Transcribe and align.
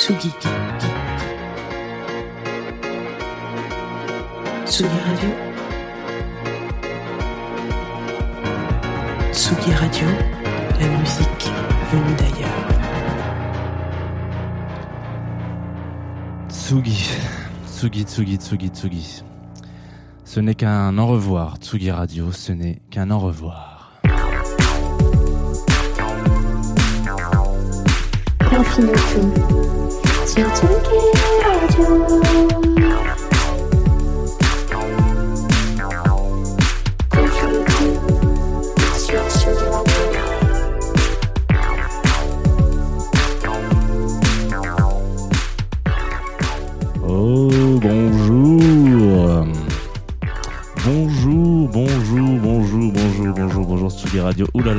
Tsugi. 0.00 0.32
Tsugi 4.64 4.98
Radio. 5.06 5.30
Tsugi 9.30 9.72
Radio, 9.74 10.06
la 10.80 10.88
musique 10.88 11.50
venue 11.92 12.14
d'ailleurs. 12.16 12.66
Tsugi, 16.48 17.10
Tsugi, 17.66 18.04
Tsugi, 18.04 18.36
Tsugi, 18.38 18.68
Tsugi. 18.68 19.22
Ce 20.24 20.40
n'est 20.40 20.54
qu'un 20.54 20.96
au 20.96 21.08
revoir, 21.08 21.58
Tsugi 21.58 21.90
Radio, 21.90 22.32
ce 22.32 22.52
n'est 22.52 22.80
qu'un 22.90 23.10
au 23.10 23.18
revoir. 23.18 24.00
Infinitum. 30.30 30.30
Sur 30.30 30.48
Tsugi 30.54 31.00
Radio. 31.42 33.19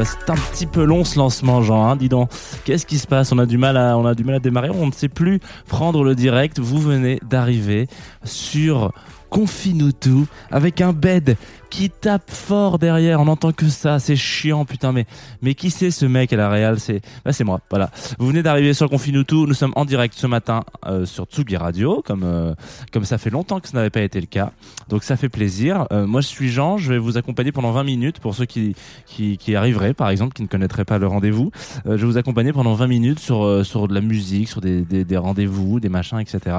Là, 0.02 0.08
c'est 0.08 0.32
un 0.32 0.36
petit 0.36 0.66
peu 0.66 0.84
long 0.84 1.04
ce 1.04 1.20
lancement, 1.20 1.62
Jean, 1.62 1.86
hein, 1.86 1.96
dis 1.96 2.10
donc. 2.10 2.32
Qu'est-ce 2.66 2.88
qui 2.88 2.98
se 2.98 3.06
passe? 3.06 3.32
On 3.32 3.38
a 3.38 3.46
du 3.46 3.60
mal 3.60 3.78
on 3.78 4.04
a 4.08 4.16
du 4.16 4.24
mal 4.24 4.34
à 4.34 4.40
démarrer, 4.40 4.72
on 4.72 4.88
ne 4.88 4.92
sait 4.92 5.10
plus 5.10 5.40
prendre 5.68 6.04
le 6.04 6.16
direct. 6.16 6.58
Vous 6.58 6.80
venez 6.80 7.20
d'arriver 7.30 7.88
sur 8.24 8.94
Confine-nous 9.32 9.94
tout 9.94 10.28
avec 10.52 10.82
un 10.82 10.94
bed 10.94 11.38
qui 11.70 11.90
tape 11.90 12.30
fort 12.30 12.78
derrière. 12.78 13.22
On 13.22 13.28
entend 13.28 13.54
que 13.54 13.70
ça, 13.70 13.98
c'est 13.98 14.18
chiant, 14.18 14.66
putain. 14.66 14.92
Mais 14.92 15.06
mais 15.42 15.56
qui 15.56 15.72
c'est 15.72 15.90
ce 15.90 16.06
mec 16.06 16.34
à 16.34 16.36
la 16.36 16.50
Real? 16.50 16.80
C'est 16.80 17.02
bah, 17.24 17.32
c'est 17.32 17.46
moi. 17.46 17.62
Voilà. 17.70 17.90
Vous 18.20 18.28
venez 18.28 18.44
d'arriver 18.44 18.74
sur 18.74 18.90
Confine-nous 18.90 19.24
tout. 19.24 19.48
Nous 19.48 19.54
sommes 19.54 19.72
en 19.76 19.86
direct 19.86 20.14
ce 20.16 20.28
matin 20.28 20.64
euh, 20.86 21.06
sur 21.06 21.26
Tsugi 21.26 21.56
Radio, 21.56 22.04
comme 22.06 22.24
euh, 22.26 22.54
comme 22.92 23.06
ça 23.06 23.18
fait 23.18 23.30
longtemps 23.30 23.62
que 23.62 23.70
ce 23.70 23.76
n'avait 23.76 23.90
pas 23.90 24.02
été 24.02 24.20
le 24.20 24.28
cas. 24.28 24.52
Donc 24.90 25.04
ça 25.04 25.16
fait 25.16 25.30
plaisir. 25.30 25.88
Euh, 25.94 26.06
moi 26.06 26.20
je 26.20 26.28
suis 26.28 26.50
Jean. 26.50 26.78
Je 26.78 26.92
vais 26.92 27.00
vous 27.00 27.18
accompagner 27.18 27.54
pendant 27.54 27.72
20 27.72 27.84
minutes 27.86 28.20
pour 28.20 28.36
ceux 28.36 28.46
qui 28.46 28.76
qui, 29.06 29.38
qui 29.38 29.56
arriveraient, 29.56 29.94
par 29.94 30.10
exemple, 30.10 30.34
qui 30.34 30.42
ne 30.44 30.48
connaîtraient 30.48 30.86
pas 30.86 30.98
le 30.98 31.08
rendez-vous. 31.08 31.52
Euh, 31.86 31.96
je 31.96 32.06
vais 32.06 32.12
vous 32.12 32.18
accompagner 32.18 32.52
pendant 32.52 32.74
20 32.74 32.88
minutes 32.88 33.20
sur 33.20 33.46
euh, 33.46 33.64
sur 33.64 33.88
de 33.88 33.94
la 33.94 34.02
musique, 34.02 34.50
sur 34.50 34.60
des 34.60 34.82
des, 34.82 35.06
des 35.06 35.18
rendez-vous, 35.18 35.80
des 35.80 35.90
machins, 35.90 36.20
etc. 36.20 36.54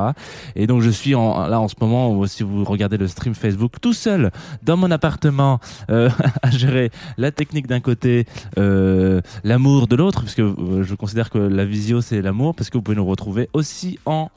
Et 0.57 0.67
donc 0.67 0.81
je 0.81 0.89
suis 0.89 1.15
en, 1.15 1.47
là 1.49 1.61
en 1.61 1.69
ce 1.69 1.75
moment, 1.79 2.27
si 2.27 2.43
vous 2.43 2.62
regardez 2.65 2.97
le 2.97 3.09
stream 3.09 3.35
Facebook, 3.35 3.81
tout 3.81 3.93
seul 3.93 4.31
dans 4.63 4.77
mon 4.77 4.91
appartement 4.91 5.61
euh, 5.91 6.11
à 6.43 6.51
gérer 6.51 6.91
la 7.19 7.31
technique 7.31 7.67
d'un 7.67 7.81
côté, 7.81 8.27
euh, 8.59 9.21
l'amour 9.45 9.87
de 9.87 9.97
l'autre, 9.97 10.23
parce 10.23 10.35
que 10.35 10.43
euh, 10.43 10.83
je 10.83 10.95
considère 10.95 11.31
que 11.31 11.39
la 11.39 11.65
visio 11.65 12.01
c'est 12.01 12.23
l'amour, 12.23 12.55
parce 12.55 12.71
que 12.71 12.79
vous 12.79 12.83
pouvez 12.83 12.97
nous 12.97 13.07
retrouver 13.07 13.49
aussi 13.53 13.99
en 14.07 14.31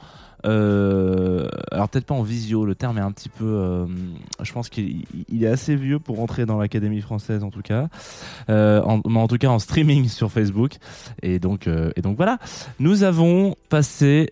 alors 0.44 1.90
peut-être 1.90 2.06
pas 2.06 2.14
en 2.14 2.22
visio, 2.22 2.68
le 2.68 2.76
terme 2.76 3.00
est 3.00 3.02
un 3.02 3.12
petit 3.12 3.30
peu, 3.30 3.88
je 4.44 4.54
pense 4.54 4.70
qu'il 4.70 5.04
il 5.28 5.44
est 5.44 5.48
assez 5.48 5.76
vieux 5.76 5.98
pour 5.98 6.20
entrer 6.20 6.46
dans 6.46 6.60
l'Académie 6.60 7.02
française 7.02 7.44
en 7.44 7.50
tout 7.50 7.64
cas, 7.64 7.88
en, 8.48 9.02
mais 9.08 9.18
en 9.18 9.28
tout 9.28 9.40
cas 9.40 9.48
en 9.48 9.58
streaming 9.58 10.08
sur 10.08 10.32
Facebook. 10.32 10.76
Et 11.24 11.40
donc, 11.40 11.68
et 11.96 12.02
donc 12.02 12.16
voilà, 12.16 12.38
nous 12.78 13.02
avons 13.02 13.56
passé 13.70 14.30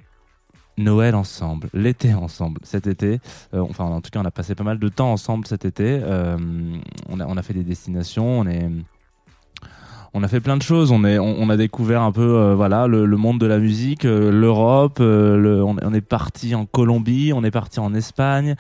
Noël 0.78 1.16
ensemble, 1.16 1.70
l'été 1.74 2.14
ensemble, 2.14 2.60
cet 2.64 2.88
été. 2.88 3.20
Euh, 3.54 3.62
enfin, 3.62 3.86
en 3.86 4.02
tout 4.02 4.10
cas, 4.10 4.20
on 4.22 4.26
a 4.26 4.32
passé 4.32 4.56
pas 4.56 4.64
mal 4.64 4.80
de 4.80 4.90
temps 4.90 5.12
ensemble 5.12 5.46
cet 5.48 5.66
été. 5.66 6.00
Euh, 6.02 6.38
on, 7.10 7.20
a, 7.20 7.28
on 7.28 7.38
a 7.38 7.42
fait 7.44 7.54
des 7.54 7.64
destinations, 7.64 8.40
on 8.40 8.48
est. 8.48 8.70
On 10.16 10.22
a 10.22 10.28
fait 10.28 10.42
plein 10.42 10.58
de 10.58 10.62
choses. 10.62 10.92
On 10.92 11.04
est, 11.06 11.18
on, 11.18 11.42
on 11.42 11.50
a 11.50 11.58
découvert 11.58 12.04
un 12.04 12.12
peu, 12.12 12.22
euh, 12.38 12.54
voilà, 12.54 12.86
le, 12.86 13.08
le 13.08 13.18
monde 13.18 13.40
de 13.40 13.48
la 13.48 13.58
musique, 13.58 14.06
euh, 14.06 14.30
l'Europe. 14.32 15.00
euh, 15.00 15.38
le- 15.38 15.64
on, 15.64 15.76
on 15.82 15.94
est 15.94 16.02
parti 16.02 16.54
en 16.54 16.68
Colombie, 16.68 17.32
on 17.34 17.44
est 17.44 17.50
parti 17.50 17.80
en 17.80 17.96
Espagne, 17.96 18.54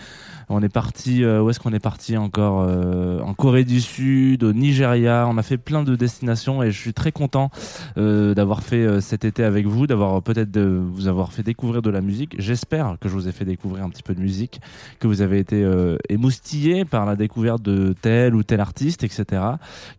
on 0.50 0.64
est 0.64 0.74
parti. 0.74 1.24
euh, 1.24 1.44
où 1.44 1.52
est-ce 1.52 1.60
qu'on 1.60 1.72
est 1.74 1.80
parti 1.80 2.18
encore 2.18 2.66
euh, 2.68 3.20
En 3.22 3.36
Corée 3.36 3.66
du 3.66 3.82
Sud, 3.82 4.44
au 4.44 4.52
Nigeria. 4.52 5.28
On 5.30 5.38
a 5.38 5.44
fait 5.44 5.58
plein 5.60 5.84
de 5.84 5.96
destinations 5.96 6.64
et 6.64 6.72
je 6.72 6.80
suis 6.80 6.94
très 6.94 7.12
content 7.12 7.52
euh, 7.98 8.34
d'avoir 8.34 8.64
fait 8.64 9.00
cet 9.00 9.24
été 9.24 9.44
avec 9.44 9.68
vous, 9.68 9.86
d'avoir 9.86 10.24
peut-être 10.24 10.50
de 10.50 10.82
vous 10.84 11.08
avoir 11.08 11.34
fait 11.34 11.44
découvrir 11.44 11.84
de 11.84 11.92
la 11.92 12.02
musique. 12.02 12.36
J'espère 12.40 12.96
que 13.00 13.08
je 13.10 13.14
vous 13.14 13.28
ai 13.28 13.32
fait 13.32 13.46
découvrir 13.46 13.84
un 13.84 13.90
petit 13.90 14.02
peu 14.02 14.16
de 14.16 14.22
musique, 14.22 14.60
que 15.00 15.06
vous 15.06 15.22
avez 15.22 15.38
été 15.38 15.64
émoustillé 16.10 16.84
par 16.84 17.06
la 17.06 17.16
découverte 17.16 17.62
de 17.62 17.94
tel 18.02 18.34
ou 18.34 18.42
tel 18.42 18.60
artiste, 18.60 19.04
etc. 19.04 19.42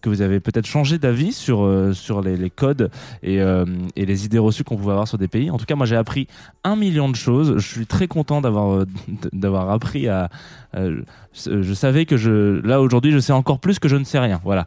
Que 0.01 0.09
vous 0.09 0.21
avez 0.21 0.41
peut-être 0.41 0.67
changé 0.67 0.99
d'avis 0.99 1.33
sur 1.45 1.65
euh, 1.65 1.93
sur 1.93 2.23
les, 2.23 2.51
codes 2.51 2.91
et, 3.23 3.41
euh, 3.43 3.67
et 3.97 4.07
les 4.07 4.25
idées 4.25 4.39
reçues 4.39 4.65
qu'on 4.65 4.77
pouvait 4.77 4.93
avoir 4.93 5.07
sur 5.07 5.19
des 5.19 5.29
pays. 5.29 5.51
En 5.51 5.59
tout 5.59 5.67
cas, 5.67 5.75
moi 5.75 5.87
j'ai 5.87 5.97
appris 5.97 6.27
un 6.65 6.75
million 6.75 7.09
de 7.09 7.17
choses. 7.17 7.59
Je 7.59 7.67
suis 7.67 7.87
très 7.87 8.09
content 8.09 8.41
d'avoir 8.41 8.73
euh, 8.73 8.87
d'avoir 9.33 9.71
appris 9.71 10.09
à. 10.09 10.31
je 10.75 11.75
savais 11.75 12.07
que 12.07 12.17
je 12.17 12.61
là 12.67 12.81
aujourd'hui 12.81 13.13
je 13.13 13.19
sais 13.19 13.33
encore 13.33 13.59
plus 13.59 13.79
que 13.79 13.89
je 13.89 13.97
ne 13.97 14.05
sais 14.05 14.19
rien. 14.19 14.41
Voilà. 14.45 14.67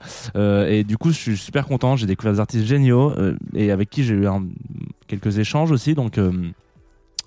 Et 0.70 0.84
du 0.84 0.98
coup, 0.98 1.12
je 1.12 1.18
suis 1.18 1.38
super 1.38 1.66
content. 1.66 1.96
J'ai 1.96 2.06
découvert 2.06 2.34
des 2.34 2.40
artistes 2.40 2.66
géniaux 2.66 3.14
et 3.54 3.72
avec 3.72 3.90
qui 3.90 4.04
j'ai 4.04 4.14
eu 4.14 4.28
quelques 5.08 5.40
échanges 5.40 5.72
aussi. 5.72 5.96
Donc 5.96 6.20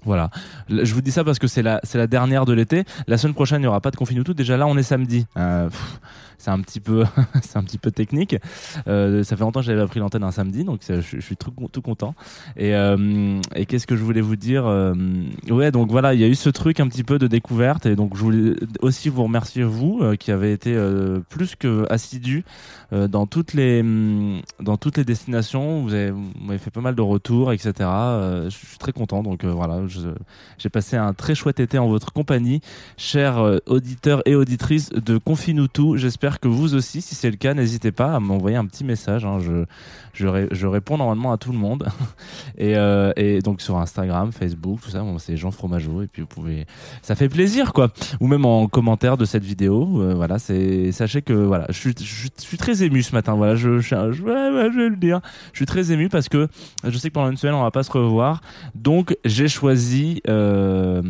voilà. 0.05 0.31
Je 0.69 0.93
vous 0.95 1.01
dis 1.01 1.11
ça 1.11 1.25
parce 1.25 1.39
que 1.39 1.47
c'est 1.47 1.63
la 1.63 1.81
c'est 1.83 1.99
la 1.99 2.07
dernière 2.07 2.45
de 2.47 2.53
l'été. 2.53 2.85
La 3.07 3.19
semaine 3.19 3.35
prochaine, 3.35 3.59
il 3.59 3.63
n'y 3.63 3.69
aura 3.69 3.81
pas 3.81 3.91
de 3.91 3.97
confine 3.97 4.21
tout. 4.25 4.35
Déjà 4.35 4.57
là, 4.57 4.67
on 4.67 4.77
est 4.77 4.83
samedi. 4.83 5.27
Euh, 5.37 5.69
c'est 6.39 6.51
un 6.51 6.61
petit 6.61 6.81
peu 6.81 7.05
c'est 7.43 7.57
un 7.57 7.63
petit 7.63 7.79
peu 7.79 7.91
technique. 7.91 8.37
Euh, 8.89 9.23
ça 9.23 9.37
fait 9.37 9.43
longtemps 9.43 9.61
que 9.61 9.67
j'avais 9.67 9.87
pris 9.87 10.01
l'antenne 10.01 10.25
un 10.25 10.31
samedi, 10.31 10.65
donc 10.65 10.81
je, 10.89 11.21
suis 11.21 11.37
tout, 11.37 11.53
tout 11.71 11.83
content. 11.83 12.15
Et, 12.57 12.75
euh, 12.75 13.41
et 13.55 13.67
qu'est-ce 13.67 13.87
que 13.87 13.97
je 13.97 14.03
voulais 14.03 14.21
vous 14.21 14.37
dire 14.37 14.65
Ouais, 15.51 15.71
donc 15.71 15.91
voilà, 15.91 16.15
il 16.15 16.21
y 16.21 16.25
a 16.25 16.29
eu 16.29 16.35
ce 16.35 16.49
truc 16.49 16.81
un 16.81 16.89
petit 16.89 17.05
peu 17.05 17.19
de 17.19 17.27
découverte, 17.27 17.87
et 17.87 17.97
donc 17.97 18.17
je 18.17 18.23
voulais 18.23 18.55
aussi 18.81 19.09
vous 19.09 19.23
remercier 19.23 19.63
vous 19.63 20.01
qui 20.19 20.33
avez 20.33 20.53
été 20.53 20.75
plus 21.29 21.57
que 21.57 21.87
assidus 21.91 22.45
dans 22.91 23.27
toutes 23.27 23.53
les 23.53 23.81
hum, 23.81 24.41
dans 24.61 24.77
toutes 24.77 24.97
les 24.97 25.05
destinations. 25.05 25.83
Vous 25.83 25.95
avez, 25.95 26.13
m'avez 26.41 26.59
fait 26.59 26.71
pas 26.71 26.81
mal 26.81 26.95
de 26.95 27.03
retours, 27.03 27.53
etc. 27.53 27.73
Je 27.79 28.49
suis 28.51 28.79
très 28.79 28.93
content. 28.93 29.23
Donc 29.23 29.45
voilà, 29.45 29.87
j'ai 30.59 30.69
passé 30.69 30.97
un 30.97 31.13
très 31.13 31.35
chouette 31.35 31.61
été 31.61 31.79
en 31.79 31.89
votre 31.89 32.13
compagnie, 32.13 32.61
chers 32.97 33.39
euh, 33.39 33.59
auditeurs 33.67 34.23
et 34.27 34.35
auditrices 34.35 34.91
de 34.91 35.19
Confine 35.19 35.69
tout. 35.69 35.97
J'espère 35.97 36.41
que 36.41 36.49
vous 36.49 36.75
aussi, 36.75 37.01
si 37.03 37.15
c'est 37.15 37.31
le 37.31 37.37
cas, 37.37 37.55
n'hésitez 37.55 37.93
pas 37.93 38.15
à 38.15 38.21
m'envoyer 38.21 38.57
un 38.57 38.67
petit 38.67 38.85
message. 38.85 39.25
hein. 39.25 39.39
Je, 39.41 39.65
je, 40.13 40.27
ré- 40.27 40.49
je 40.51 40.67
réponds 40.67 40.97
normalement 40.99 41.33
à 41.33 41.39
tout 41.39 41.53
le 41.53 41.59
monde. 41.59 41.87
et, 42.59 42.77
euh, 42.77 43.13
et 43.17 43.41
donc 43.41 43.61
sur 43.63 43.79
Instagram, 43.79 44.33
Facebook, 44.33 44.81
tout 44.83 44.91
ça, 44.91 45.05
c'est 45.19 45.37
Jean 45.37 45.51
Fromageau. 45.51 46.03
Et 46.03 46.07
puis 46.07 46.23
vous 46.23 46.29
pouvez, 46.29 46.67
ça 47.03 47.15
fait 47.15 47.29
plaisir 47.29 47.73
quoi. 47.73 47.89
Ou 48.21 48.27
même 48.27 48.45
en 48.45 48.67
commentaire 48.69 49.17
de 49.17 49.25
cette 49.25 49.45
vidéo. 49.45 50.01
euh, 50.03 50.15
voilà, 50.15 50.39
c'est 50.39 50.93
sachez 50.93 51.23
que 51.23 51.33
voilà, 51.33 51.67
je 51.71 51.79
suis, 51.79 51.95
je, 51.99 52.29
suis- 52.39 52.57
très 52.59 52.83
ému 52.83 53.03
ce 53.03 53.15
matin. 53.15 53.35
Voilà, 53.35 53.55
je, 53.55 53.81
je 53.81 53.95
vais 53.95 54.89
le 54.89 54.97
dire. 54.97 55.21
Je 55.53 55.59
suis 55.59 55.67
très 55.67 55.93
ému 55.93 56.09
parce 56.09 56.29
que 56.29 56.49
je 56.85 56.97
sais 56.99 57.09
que 57.09 57.15
pendant 57.15 57.31
une 57.31 57.37
semaine 57.37 57.55
on 57.55 57.63
va 57.63 57.71
pas 57.71 57.83
se 57.83 57.91
revoir. 57.91 58.43
Donc 58.75 59.17
j'ai 59.25 59.49
choisi, 59.49 59.80
euh, 60.29 61.03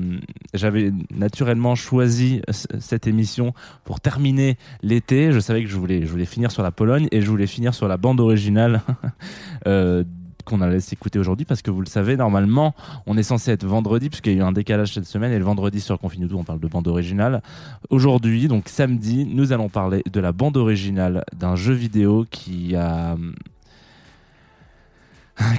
j'avais 0.54 0.92
naturellement 1.14 1.74
choisi 1.74 2.42
cette 2.50 3.06
émission 3.06 3.52
pour 3.84 4.00
terminer 4.00 4.56
l'été. 4.82 5.32
Je 5.32 5.40
savais 5.40 5.62
que 5.62 5.70
je 5.70 5.76
voulais, 5.76 6.02
je 6.02 6.10
voulais 6.10 6.24
finir 6.24 6.50
sur 6.50 6.62
la 6.62 6.70
Pologne 6.70 7.08
et 7.12 7.20
je 7.20 7.28
voulais 7.28 7.46
finir 7.46 7.74
sur 7.74 7.88
la 7.88 7.96
bande 7.96 8.20
originale 8.20 8.82
euh, 9.66 10.04
qu'on 10.44 10.60
allait 10.60 10.80
s'écouter 10.80 11.18
aujourd'hui 11.18 11.44
parce 11.44 11.62
que 11.62 11.70
vous 11.70 11.80
le 11.80 11.86
savez, 11.86 12.16
normalement, 12.16 12.74
on 13.06 13.16
est 13.16 13.22
censé 13.22 13.50
être 13.50 13.66
vendredi 13.66 14.08
puisqu'il 14.08 14.32
y 14.32 14.36
a 14.36 14.38
eu 14.38 14.42
un 14.42 14.52
décalage 14.52 14.94
cette 14.94 15.06
semaine 15.06 15.32
et 15.32 15.38
le 15.38 15.44
vendredi 15.44 15.80
sur 15.80 15.98
Confinuto, 15.98 16.36
on 16.36 16.44
parle 16.44 16.60
de 16.60 16.68
bande 16.68 16.88
originale. 16.88 17.42
Aujourd'hui, 17.90 18.48
donc 18.48 18.68
samedi, 18.68 19.26
nous 19.26 19.52
allons 19.52 19.68
parler 19.68 20.02
de 20.10 20.20
la 20.20 20.32
bande 20.32 20.56
originale 20.56 21.24
d'un 21.38 21.56
jeu 21.56 21.74
vidéo 21.74 22.26
qui 22.30 22.74
a 22.74 23.16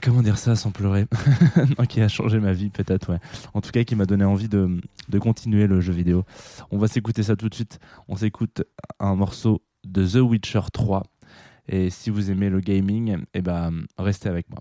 Comment 0.03 0.21
dire 0.21 0.37
ça 0.37 0.55
sans 0.55 0.71
pleurer 0.71 1.05
Qui 1.89 2.01
a 2.01 2.07
changé 2.07 2.39
ma 2.39 2.53
vie, 2.53 2.69
peut-être, 2.69 3.11
ouais. 3.11 3.19
En 3.53 3.61
tout 3.61 3.71
cas, 3.71 3.83
qui 3.83 3.95
m'a 3.95 4.05
donné 4.05 4.23
envie 4.23 4.49
de, 4.49 4.79
de 5.09 5.19
continuer 5.19 5.67
le 5.67 5.81
jeu 5.81 5.93
vidéo. 5.93 6.23
On 6.71 6.77
va 6.77 6.87
s'écouter 6.87 7.23
ça 7.23 7.35
tout 7.35 7.49
de 7.49 7.55
suite. 7.55 7.79
On 8.07 8.15
s'écoute 8.15 8.63
un 8.99 9.15
morceau 9.15 9.61
de 9.83 10.05
The 10.05 10.21
Witcher 10.21 10.61
3. 10.71 11.03
Et 11.67 11.89
si 11.89 12.09
vous 12.09 12.31
aimez 12.31 12.49
le 12.49 12.59
gaming, 12.59 13.17
eh 13.33 13.41
ben, 13.41 13.85
restez 13.97 14.29
avec 14.29 14.49
moi. 14.49 14.59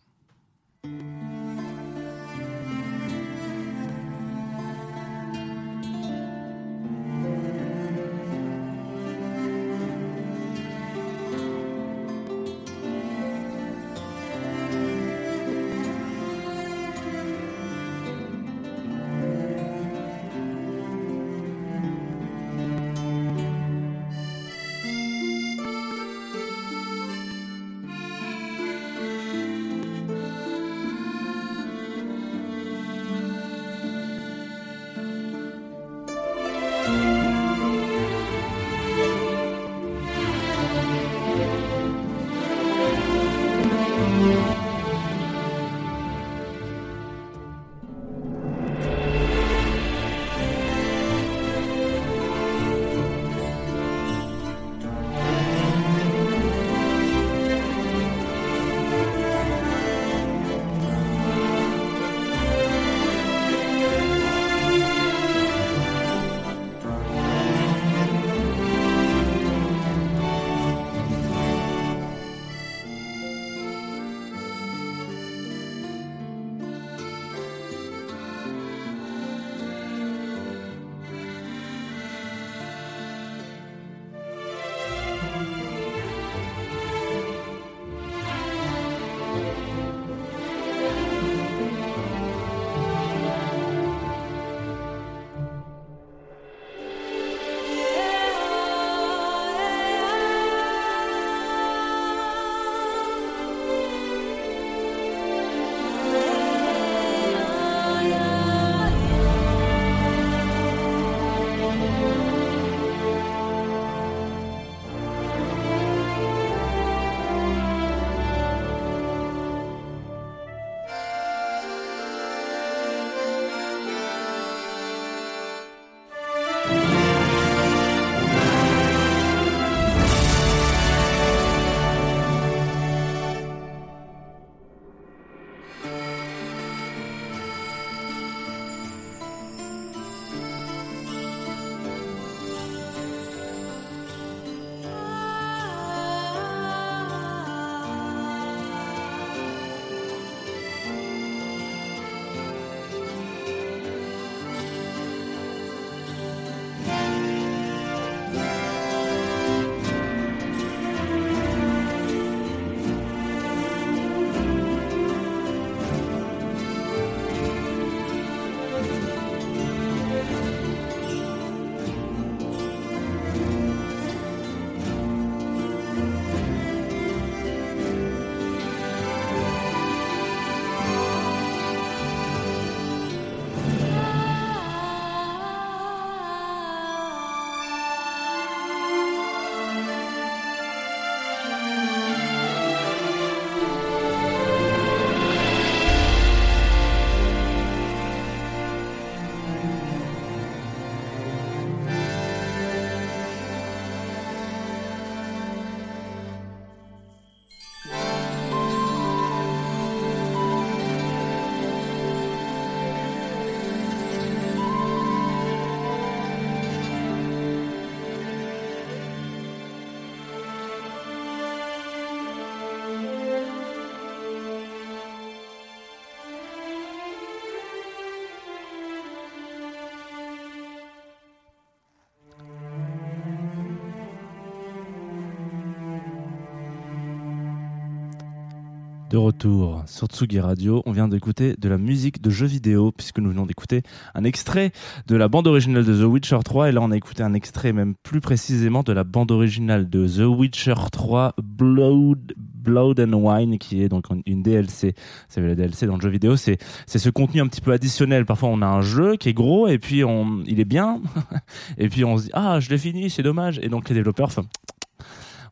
De 239.11 239.17
retour 239.17 239.83
sur 239.87 240.07
Tsugi 240.07 240.39
Radio, 240.39 240.85
on 240.87 240.93
vient 240.93 241.09
d'écouter 241.09 241.57
de 241.59 241.69
la 241.69 241.79
musique 241.79 242.23
de 242.23 242.31
jeux 242.31 242.47
vidéo 242.47 242.93
puisque 242.93 243.19
nous 243.19 243.31
venons 243.31 243.45
d'écouter 243.45 243.83
un 244.15 244.23
extrait 244.23 244.71
de 245.09 245.17
la 245.17 245.27
bande 245.27 245.49
originale 245.49 245.85
de 245.85 246.01
The 246.01 246.07
Witcher 246.07 246.39
3 246.45 246.69
et 246.69 246.73
là 246.73 246.81
on 246.81 246.93
a 246.93 246.97
écouté 246.97 247.25
un 247.25 247.35
extrait 247.35 247.73
même 247.73 247.97
plus 248.05 248.21
précisément 248.21 248.85
de 248.85 248.93
la 248.93 249.03
bande 249.03 249.33
originale 249.33 249.91
de 249.91 250.07
The 250.07 250.29
Witcher 250.29 250.75
3 250.93 251.35
Blood, 251.43 252.35
Blood 252.37 253.01
and 253.01 253.13
Wine 253.15 253.59
qui 253.59 253.83
est 253.83 253.89
donc 253.89 254.05
une 254.27 254.45
DLC. 254.45 254.95
Vous 254.97 255.35
savez 255.35 255.49
la 255.49 255.55
DLC 255.57 255.87
dans 255.89 255.97
le 255.97 256.03
jeu 256.03 256.11
vidéo 256.11 256.37
c'est 256.37 256.59
ce 256.87 257.11
contenu 257.11 257.41
un 257.41 257.49
petit 257.49 257.63
peu 257.63 257.73
additionnel. 257.73 258.25
Parfois 258.27 258.51
on 258.51 258.63
a 258.63 258.67
un 258.67 258.83
jeu 258.83 259.17
qui 259.17 259.31
est 259.31 259.35
gros 259.35 259.67
et 259.67 259.81
puis 259.81 260.05
on 260.05 260.45
il 260.47 260.61
est 260.61 260.65
bien 260.65 261.01
et 261.79 261.89
puis 261.89 262.05
on 262.05 262.17
se 262.17 262.27
dit 262.27 262.31
ah 262.33 262.61
je 262.61 262.71
l'ai 262.71 262.79
fini 262.79 263.11
c'est 263.11 263.25
dommage 263.25 263.59
et 263.61 263.69
donc 263.69 263.89
les 263.89 263.95
développeurs 263.97 264.31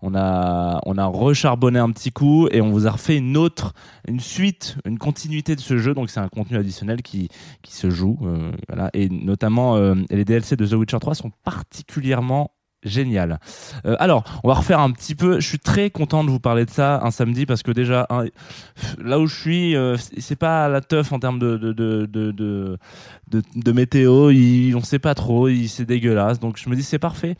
on 0.02 0.14
a, 0.14 0.80
on 0.86 0.96
a 0.98 1.04
recharbonné 1.06 1.78
un 1.78 1.90
petit 1.90 2.12
coup 2.12 2.48
et 2.50 2.60
on 2.60 2.70
vous 2.70 2.86
a 2.86 2.90
refait 2.90 3.16
une 3.16 3.36
autre, 3.36 3.74
une 4.06 4.20
suite, 4.20 4.76
une 4.84 4.98
continuité 4.98 5.56
de 5.56 5.60
ce 5.60 5.78
jeu. 5.78 5.94
Donc 5.94 6.10
c'est 6.10 6.20
un 6.20 6.28
contenu 6.28 6.56
additionnel 6.56 7.02
qui, 7.02 7.28
qui 7.62 7.74
se 7.74 7.90
joue, 7.90 8.18
euh, 8.22 8.52
voilà. 8.68 8.90
Et 8.94 9.08
notamment, 9.08 9.76
euh, 9.76 9.94
les 10.10 10.24
DLC 10.24 10.56
de 10.56 10.66
The 10.66 10.74
Witcher 10.74 10.98
3 11.00 11.14
sont 11.14 11.32
particulièrement 11.44 12.52
génial. 12.82 13.40
Euh, 13.86 13.96
alors, 13.98 14.24
on 14.44 14.48
va 14.48 14.54
refaire 14.54 14.80
un 14.80 14.90
petit 14.90 15.14
peu. 15.14 15.40
Je 15.40 15.46
suis 15.46 15.58
très 15.58 15.90
content 15.90 16.24
de 16.24 16.30
vous 16.30 16.40
parler 16.40 16.64
de 16.64 16.70
ça 16.70 17.00
un 17.02 17.10
samedi 17.10 17.46
parce 17.46 17.62
que 17.62 17.72
déjà, 17.72 18.06
là 18.98 19.18
où 19.18 19.26
je 19.26 19.34
suis, 19.34 19.76
euh, 19.76 19.96
c'est 20.18 20.36
pas 20.36 20.68
la 20.68 20.80
teuf 20.80 21.12
en 21.12 21.18
termes 21.18 21.38
de 21.38 21.56
de 21.56 21.72
de 21.72 22.78
de, 23.30 23.72
météo. 23.72 24.30
Il, 24.30 24.74
on 24.76 24.82
sait 24.82 24.98
pas 24.98 25.14
trop. 25.14 25.48
C'est 25.66 25.84
dégueulasse. 25.84 26.40
Donc 26.40 26.56
je 26.56 26.68
me 26.68 26.76
dis 26.76 26.82
c'est 26.82 26.98
parfait. 26.98 27.36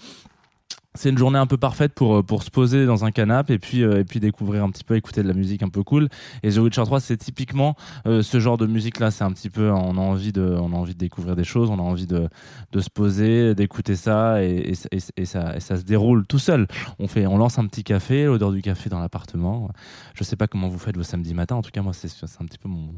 C'est 0.99 1.11
une 1.11 1.19
journée 1.19 1.39
un 1.39 1.47
peu 1.47 1.57
parfaite 1.57 1.93
pour 1.95 2.17
euh, 2.17 2.23
pour 2.25 2.43
se 2.43 2.51
poser 2.51 2.85
dans 2.85 3.05
un 3.05 3.13
canapé 3.13 3.53
et 3.53 3.59
puis 3.61 3.85
euh, 3.85 4.01
et 4.01 4.05
puis 4.05 4.19
découvrir 4.19 4.65
un 4.65 4.71
petit 4.71 4.83
peu, 4.83 4.97
écouter 4.97 5.23
de 5.23 5.29
la 5.29 5.35
musique 5.35 5.63
un 5.63 5.69
peu 5.69 5.85
cool. 5.85 6.09
Et 6.43 6.51
The 6.51 6.57
Witcher 6.57 6.83
3, 6.83 6.99
c'est 6.99 7.17
typiquement 7.17 7.77
euh, 8.07 8.21
ce 8.21 8.41
genre 8.41 8.57
de 8.57 8.67
musique 8.67 8.99
là. 8.99 9.13
C'est 9.13 9.23
un 9.23 9.31
petit 9.31 9.49
peu, 9.49 9.71
on 9.71 9.97
a 9.97 10.01
envie 10.01 10.33
de 10.33 10.43
on 10.43 10.73
a 10.73 10.77
envie 10.77 10.95
de 10.95 10.99
découvrir 10.99 11.37
des 11.37 11.45
choses, 11.45 11.71
on 11.71 11.79
a 11.79 11.83
envie 11.83 12.09
de 12.09 12.29
de 12.73 12.81
se 12.81 12.91
poser, 12.91 13.55
d'écouter 13.55 13.95
ça 13.95 14.43
et, 14.43 14.73
et, 14.91 15.25
ça, 15.25 15.61
ça 15.61 15.77
se 15.77 15.85
déroule 15.85 16.27
tout 16.27 16.41
seul. 16.41 16.67
On 16.99 17.07
fait, 17.07 17.29
on 17.29 17.39
lance 17.39 17.61
un 17.61 17.67
petit 17.69 17.85
café, 17.85 18.25
l'odeur 18.25 18.51
du 18.51 18.61
café 18.61 18.91
dans 18.91 18.99
l'appartement. 18.99 19.71
Je 20.15 20.25
sais 20.25 20.35
pas 20.35 20.49
comment 20.49 20.67
vous 20.67 20.81
faites 20.81 20.97
vos 20.97 21.05
samedis 21.05 21.33
matins. 21.33 21.55
En 21.55 21.63
tout 21.63 21.71
cas, 21.71 21.81
moi, 21.81 21.93
c'est 21.93 22.09
un 22.41 22.45
petit 22.45 22.59
peu 22.59 22.69
mon, 22.69 22.89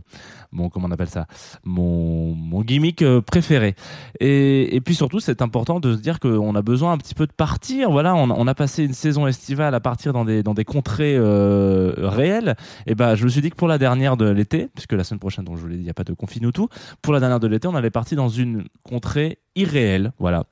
mon 0.52 0.70
comment 0.70 0.88
on 0.88 0.90
appelle 0.90 1.10
ça, 1.10 1.26
mon, 1.64 2.34
mon 2.50 2.62
gimmick 2.62 3.02
euh, 3.02 3.20
préféré. 3.20 3.74
Et, 4.18 4.74
et 4.76 4.80
puis 4.80 4.94
surtout, 4.94 5.20
c'est 5.20 5.40
important 5.40 5.80
de 5.80 5.94
se 5.94 6.00
dire 6.00 6.18
qu'on 6.20 6.54
a 6.54 6.62
besoin 6.62 6.92
un 6.92 6.98
petit 6.98 7.14
peu 7.14 7.26
de 7.26 7.32
partir. 7.32 7.90
Voilà, 7.90 8.14
on, 8.14 8.46
a- 8.46 8.54
passé 8.54 8.84
une 8.84 8.92
saison 8.92 9.26
estivale 9.28 9.74
à 9.74 9.80
partir 9.80 10.12
dans 10.12 10.24
des 10.24 10.42
dans 10.42 10.54
des 10.54 10.64
contrées 10.64 11.14
euh, 11.16 11.92
réelles. 11.96 12.56
Et 12.86 12.94
ben, 12.94 13.14
je 13.14 13.24
me 13.24 13.28
suis 13.30 13.40
dit 13.40 13.50
que 13.50 13.56
pour 13.56 13.68
la 13.68 13.78
dernière 13.78 14.16
de 14.16 14.28
l'été, 14.28 14.68
puisque 14.74 14.92
la 14.92 15.04
semaine 15.04 15.20
prochaine, 15.20 15.44
donc 15.44 15.56
je 15.56 15.62
vous 15.62 15.68
l'ai 15.68 15.76
dit, 15.76 15.82
il 15.82 15.84
n'y 15.84 15.90
a 15.90 15.94
pas 15.94 16.04
de 16.04 16.12
confine 16.12 16.44
ou 16.46 16.52
tout. 16.52 16.68
Pour 17.00 17.12
la 17.12 17.20
dernière 17.20 17.40
de 17.40 17.46
l'été, 17.46 17.68
on 17.68 17.74
allait 17.76 17.90
partir 17.90 18.16
dans 18.18 18.28
une 18.28 18.64
contrée 18.82 19.38
irréelle. 19.56 20.12
Voilà. 20.18 20.44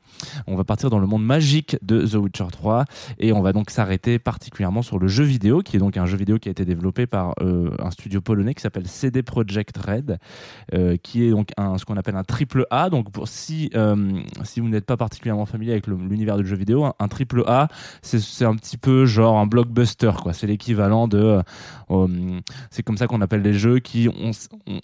On 0.46 0.56
va 0.56 0.64
partir 0.64 0.90
dans 0.90 0.98
le 0.98 1.06
monde 1.06 1.24
magique 1.24 1.76
de 1.82 2.04
The 2.04 2.14
Witcher 2.14 2.46
3 2.50 2.84
et 3.20 3.32
on 3.32 3.40
va 3.42 3.52
donc 3.52 3.70
s'arrêter 3.70 4.18
particulièrement 4.18 4.82
sur 4.82 4.98
le 4.98 5.06
jeu 5.08 5.24
vidéo, 5.24 5.60
qui 5.62 5.76
est 5.76 5.78
donc 5.78 5.96
un 5.96 6.06
jeu 6.06 6.16
vidéo 6.16 6.38
qui 6.38 6.48
a 6.48 6.52
été 6.52 6.64
développé 6.64 7.06
par 7.06 7.34
euh, 7.40 7.70
un 7.78 7.90
studio 7.90 8.20
polonais 8.20 8.54
qui 8.54 8.62
s'appelle 8.62 8.86
CD 8.88 9.22
Projekt 9.22 9.76
Red, 9.78 10.18
qui 11.02 11.24
est 11.24 11.30
donc 11.30 11.50
un, 11.56 11.78
qu'on 11.88 11.96
appelle 11.96 12.16
un 12.16 12.24
triple 12.24 12.66
A. 12.70 12.90
Donc 12.90 13.08
euh, 13.18 13.24
si 13.26 14.60
vous 14.60 14.68
n'êtes 14.68 14.84
pas 14.84 14.96
particulièrement 14.96 15.46
familier 15.46 15.72
avec 15.72 15.86
l'univers 15.86 16.36
du 16.36 16.46
jeu 16.46 16.56
vidéo, 16.56 16.86
un, 16.98 17.08
triple 17.08 17.42
A, 17.46 17.68
c'est 18.02 18.44
un 18.44 18.54
petit 18.54 18.76
peu 18.76 19.06
genre 19.06 19.38
un 19.38 19.46
blockbuster. 19.46 20.12
C'est 20.32 20.46
l'équivalent 20.46 21.08
de... 21.08 21.40
euh, 21.90 22.40
c'est 22.70 22.82
comme 22.82 22.96
ça 22.96 23.06
qu'on 23.06 23.20
appelle 23.20 23.42
les 23.42 23.54
jeux 23.54 23.78
qui... 23.80 24.08
On, 24.08 24.30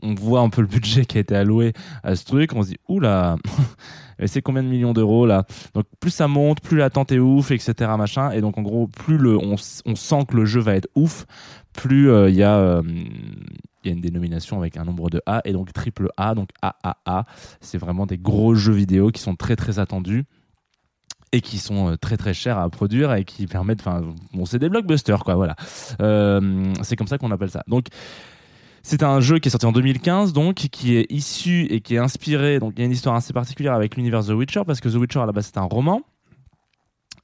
on 0.03 0.15
voit 0.15 0.41
un 0.41 0.49
peu 0.49 0.63
le 0.63 0.67
budget 0.67 1.05
qui 1.05 1.19
a 1.19 1.21
été 1.21 1.37
alloué 1.37 1.73
à 2.03 2.17
ce 2.17 2.25
truc, 2.25 2.53
on 2.55 2.63
se 2.63 2.69
dit, 2.69 2.79
oula 2.89 3.37
et 4.19 4.27
c'est 4.27 4.43
combien 4.43 4.63
de 4.63 4.69
millions 4.69 4.93
d'euros 4.93 5.27
là? 5.27 5.45
Donc 5.75 5.87
plus 6.01 6.11
ça 6.11 6.29
monte 6.29 6.61
plus 6.61 6.77
l'attente 6.77 7.13
est 7.13 7.19
ouf 7.19 7.51
etc 7.51 7.91
machin. 7.99 8.31
Et 8.31 8.41
donc 8.41 8.59
en 8.59 8.63
gros 8.63 8.87
plus 8.87 9.19
le 9.19 9.37
on, 9.37 9.57
on 9.87 9.95
sent 9.95 10.25
que 10.29 10.37
le 10.37 10.45
jeu 10.45 10.61
va 10.61 10.75
être 10.75 10.89
ouf 10.95 11.27
plus 11.73 12.11
euh, 12.11 12.31
il 12.31 12.37
y 12.37 12.43
a 12.43 12.57
euh, 12.57 12.83
il 12.87 13.89
y 13.89 13.91
a 13.91 13.93
une 13.93 14.01
dénomination 14.01 14.59
avec 14.59 14.77
un 14.77 14.85
nombre 14.85 15.11
de 15.11 15.21
A 15.27 15.43
et 15.45 15.53
donc 15.53 15.73
triple 15.73 16.09
A 16.17 16.35
donc 16.35 16.51
AAA 16.63 17.27
c'est 17.61 17.79
vraiment 17.79 18.07
des 18.07 18.19
gros 18.19 18.55
jeux 18.55 18.73
vidéo 18.73 19.11
qui 19.11 19.21
sont 19.21 19.35
très 19.35 19.57
très 19.57 19.79
attendus 19.79 20.25
et 21.33 21.41
qui 21.41 21.59
sont 21.59 21.91
euh, 21.91 21.97
très 21.97 22.17
très 22.17 22.33
chers 22.33 22.59
à 22.59 22.69
produire 22.71 23.13
et 23.13 23.25
qui 23.25 23.47
permettent 23.47 23.81
enfin 23.81 24.03
bon 24.33 24.47
c'est 24.47 24.59
des 24.59 24.69
blockbusters 24.69 25.25
quoi 25.25 25.35
voilà. 25.35 25.57
C'est 26.83 26.97
comme 26.97 27.09
ça 27.09 27.19
qu'on 27.19 27.31
appelle 27.31 27.51
ça. 27.51 27.65
Donc 27.67 27.87
c'est 28.85 29.03
un 29.03 29.19
jeu 29.19 29.39
qui 29.39 29.49
est 29.49 29.51
sorti 29.51 29.65
en 29.65 29.73
2015, 29.73 30.35
donc 30.35 30.57
qui 30.57 30.95
est 30.95 31.11
issu 31.11 31.67
et 31.71 31.81
qui 31.81 31.95
est 31.95 31.99
inspiré. 31.99 32.59
Donc 32.59 32.75
il 32.77 32.81
y 32.81 32.83
a 32.83 32.85
une 32.85 32.93
histoire 32.93 33.17
assez 33.17 33.33
particulière 33.33 33.73
avec 33.73 33.97
l'univers 33.97 34.23
The 34.23 34.31
Witcher 34.31 34.61
parce 34.67 34.81
que 34.81 34.91
The 34.91 34.97
Witcher 34.97 35.21
à 35.21 35.27
la 35.27 35.33
base 35.33 35.47
c'est 35.47 35.59
un 35.59 35.63
roman 35.63 36.03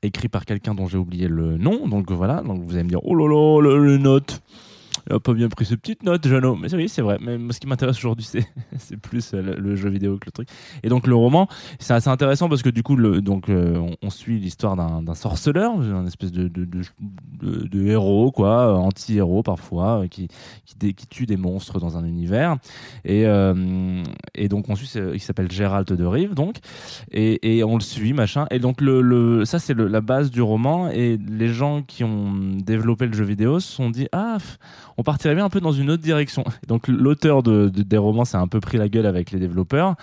écrit 0.02 0.28
par 0.30 0.46
quelqu'un 0.46 0.74
dont 0.74 0.86
j'ai 0.86 0.96
oublié 0.96 1.28
le 1.28 1.58
nom. 1.58 1.86
Donc 1.86 2.10
voilà, 2.10 2.40
donc 2.40 2.62
vous 2.64 2.72
allez 2.72 2.84
me 2.84 2.88
dire 2.88 3.00
oh 3.04 3.14
là 3.14 3.28
là, 3.28 3.60
le, 3.60 3.84
le 3.84 3.98
note. 3.98 4.40
Pas 5.18 5.34
bien 5.34 5.48
pris 5.48 5.64
ses 5.64 5.76
petites 5.76 6.04
notes, 6.04 6.26
Jeannot. 6.26 6.54
Mais 6.56 6.72
oui, 6.74 6.88
c'est 6.88 7.02
vrai. 7.02 7.18
Mais 7.20 7.36
ce 7.52 7.58
qui 7.58 7.66
m'intéresse 7.66 7.96
aujourd'hui, 7.98 8.24
c'est, 8.24 8.46
c'est 8.78 8.96
plus 8.96 9.32
euh, 9.34 9.56
le, 9.58 9.74
jeu 9.74 9.88
vidéo 9.88 10.18
que 10.18 10.26
le 10.26 10.32
truc. 10.32 10.48
Et 10.82 10.88
donc, 10.88 11.06
le 11.06 11.14
roman, 11.14 11.48
c'est 11.78 11.94
assez 11.94 12.08
intéressant 12.08 12.48
parce 12.48 12.62
que 12.62 12.68
du 12.68 12.82
coup, 12.82 12.96
donc, 13.20 13.48
euh, 13.48 13.90
on, 14.02 14.10
suit 14.10 14.38
l'histoire 14.38 14.76
d'un, 14.76 15.14
sorceleur, 15.14 15.72
un 15.80 16.06
espèce 16.06 16.32
de, 16.32 16.48
de, 16.48 16.66
de, 17.42 17.86
héros, 17.86 18.30
quoi, 18.30 18.76
anti-héros 18.76 19.42
parfois, 19.42 20.02
euh, 20.02 20.06
qui, 20.06 20.28
qui, 20.64 21.06
tue 21.08 21.26
des 21.26 21.36
monstres 21.36 21.80
dans 21.80 21.96
un 21.96 22.04
univers. 22.04 22.56
Et, 23.04 23.24
et 24.34 24.48
donc, 24.48 24.68
on 24.68 24.76
suit, 24.76 24.90
il 25.14 25.20
s'appelle 25.20 25.50
Gérald 25.50 25.86
de 25.86 26.04
Rive, 26.04 26.34
donc. 26.34 26.58
Et, 27.10 27.58
et 27.58 27.64
on 27.64 27.74
le 27.74 27.82
suit, 27.82 28.12
machin. 28.12 28.46
Et 28.50 28.58
donc, 28.58 28.80
le, 28.80 29.00
le, 29.00 29.44
ça, 29.44 29.58
c'est 29.58 29.74
la 29.74 30.00
base 30.00 30.30
du 30.30 30.42
roman. 30.42 30.88
Et 30.88 31.16
les 31.16 31.48
gens 31.48 31.82
qui 31.82 32.04
ont 32.04 32.32
développé 32.56 33.06
le 33.06 33.12
jeu 33.12 33.24
vidéo 33.24 33.60
se 33.60 33.72
sont 33.72 33.90
dit, 33.90 34.08
ah, 34.12 34.38
on 35.00 35.02
partirait 35.02 35.34
bien 35.34 35.46
un 35.46 35.48
peu 35.48 35.60
dans 35.60 35.72
une 35.72 35.90
autre 35.90 36.02
direction. 36.02 36.44
Donc 36.68 36.86
l'auteur 36.86 37.42
de, 37.42 37.70
de- 37.70 37.82
des 37.82 37.96
romans 37.96 38.26
s'est 38.26 38.36
un 38.36 38.46
peu 38.46 38.60
pris 38.60 38.76
la 38.76 38.90
gueule 38.90 39.06
avec 39.06 39.30
les 39.30 39.38
développeurs. 39.38 39.94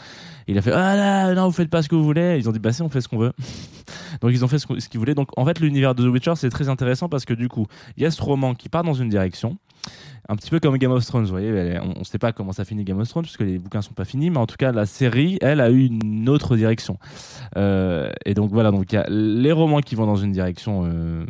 Il 0.48 0.58
a 0.58 0.62
fait 0.64 0.72
ah 0.72 0.96
là 0.96 1.36
non 1.36 1.46
vous 1.46 1.52
faites 1.52 1.70
pas 1.70 1.84
ce 1.84 1.88
que 1.90 1.94
vous 1.94 2.04
voulez. 2.04 2.38
Ils 2.40 2.50
ont 2.50 2.52
dit 2.52 2.58
bah 2.58 2.74
si 2.74 2.82
on 2.82 2.90
fait 2.90 3.02
ce 3.02 3.08
qu'on 3.08 3.20
veut. 3.20 3.34
donc 4.22 4.32
ils 4.32 4.44
ont 4.44 4.48
fait 4.48 4.58
ce, 4.58 4.66
qu'ils 4.66 5.00
voulaient. 5.00 5.14
Donc 5.14 5.30
en 5.38 5.46
fait 5.46 5.60
l'univers 5.60 5.94
de 5.94 6.04
The 6.04 6.12
Witcher 6.12 6.34
c'est 6.36 6.50
très 6.50 6.68
intéressant 6.68 7.10
parce 7.10 7.26
que 7.26 7.36
du 7.36 7.48
coup 7.48 7.68
il 7.96 8.04
y 8.04 8.06
a 8.08 8.12
ce 8.12 8.22
roman 8.24 8.56
qui 8.56 8.70
part 8.70 8.84
dans 8.84 8.96
une 8.96 9.10
direction. 9.10 9.58
Un 10.30 10.36
petit 10.36 10.50
peu 10.50 10.60
comme 10.60 10.76
Game 10.78 10.92
of 10.92 11.06
Thrones, 11.06 11.24
vous 11.24 11.32
voyez, 11.32 11.80
on 11.80 12.00
ne 12.00 12.04
sait 12.04 12.18
pas 12.18 12.34
comment 12.34 12.52
ça 12.52 12.66
finit 12.66 12.84
Game 12.84 13.00
of 13.00 13.08
Thrones 13.08 13.24
puisque 13.24 13.42
les 13.42 13.58
bouquins 13.60 13.82
sont 13.82 13.94
pas 13.94 14.04
finis, 14.04 14.30
mais 14.30 14.40
en 14.40 14.48
tout 14.48 14.58
cas 14.58 14.74
la 14.74 14.86
série, 14.86 15.38
elle 15.40 15.62
a 15.62 15.70
eu 15.70 15.86
une 15.86 16.28
autre 16.28 16.58
direction. 16.58 16.98
Euh, 17.56 18.12
et 18.26 18.34
donc 18.34 18.52
voilà, 18.52 18.72
donc 18.72 18.92
il 18.92 18.96
y 18.96 18.98
a 18.98 19.06
les 19.10 19.54
romans 19.54 19.80
qui 19.80 19.96
vont 19.96 20.06
dans 20.06 20.18
une 20.18 20.34
direction 20.34 20.84
euh, 20.86 21.26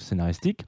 scénaristique. 0.00 0.62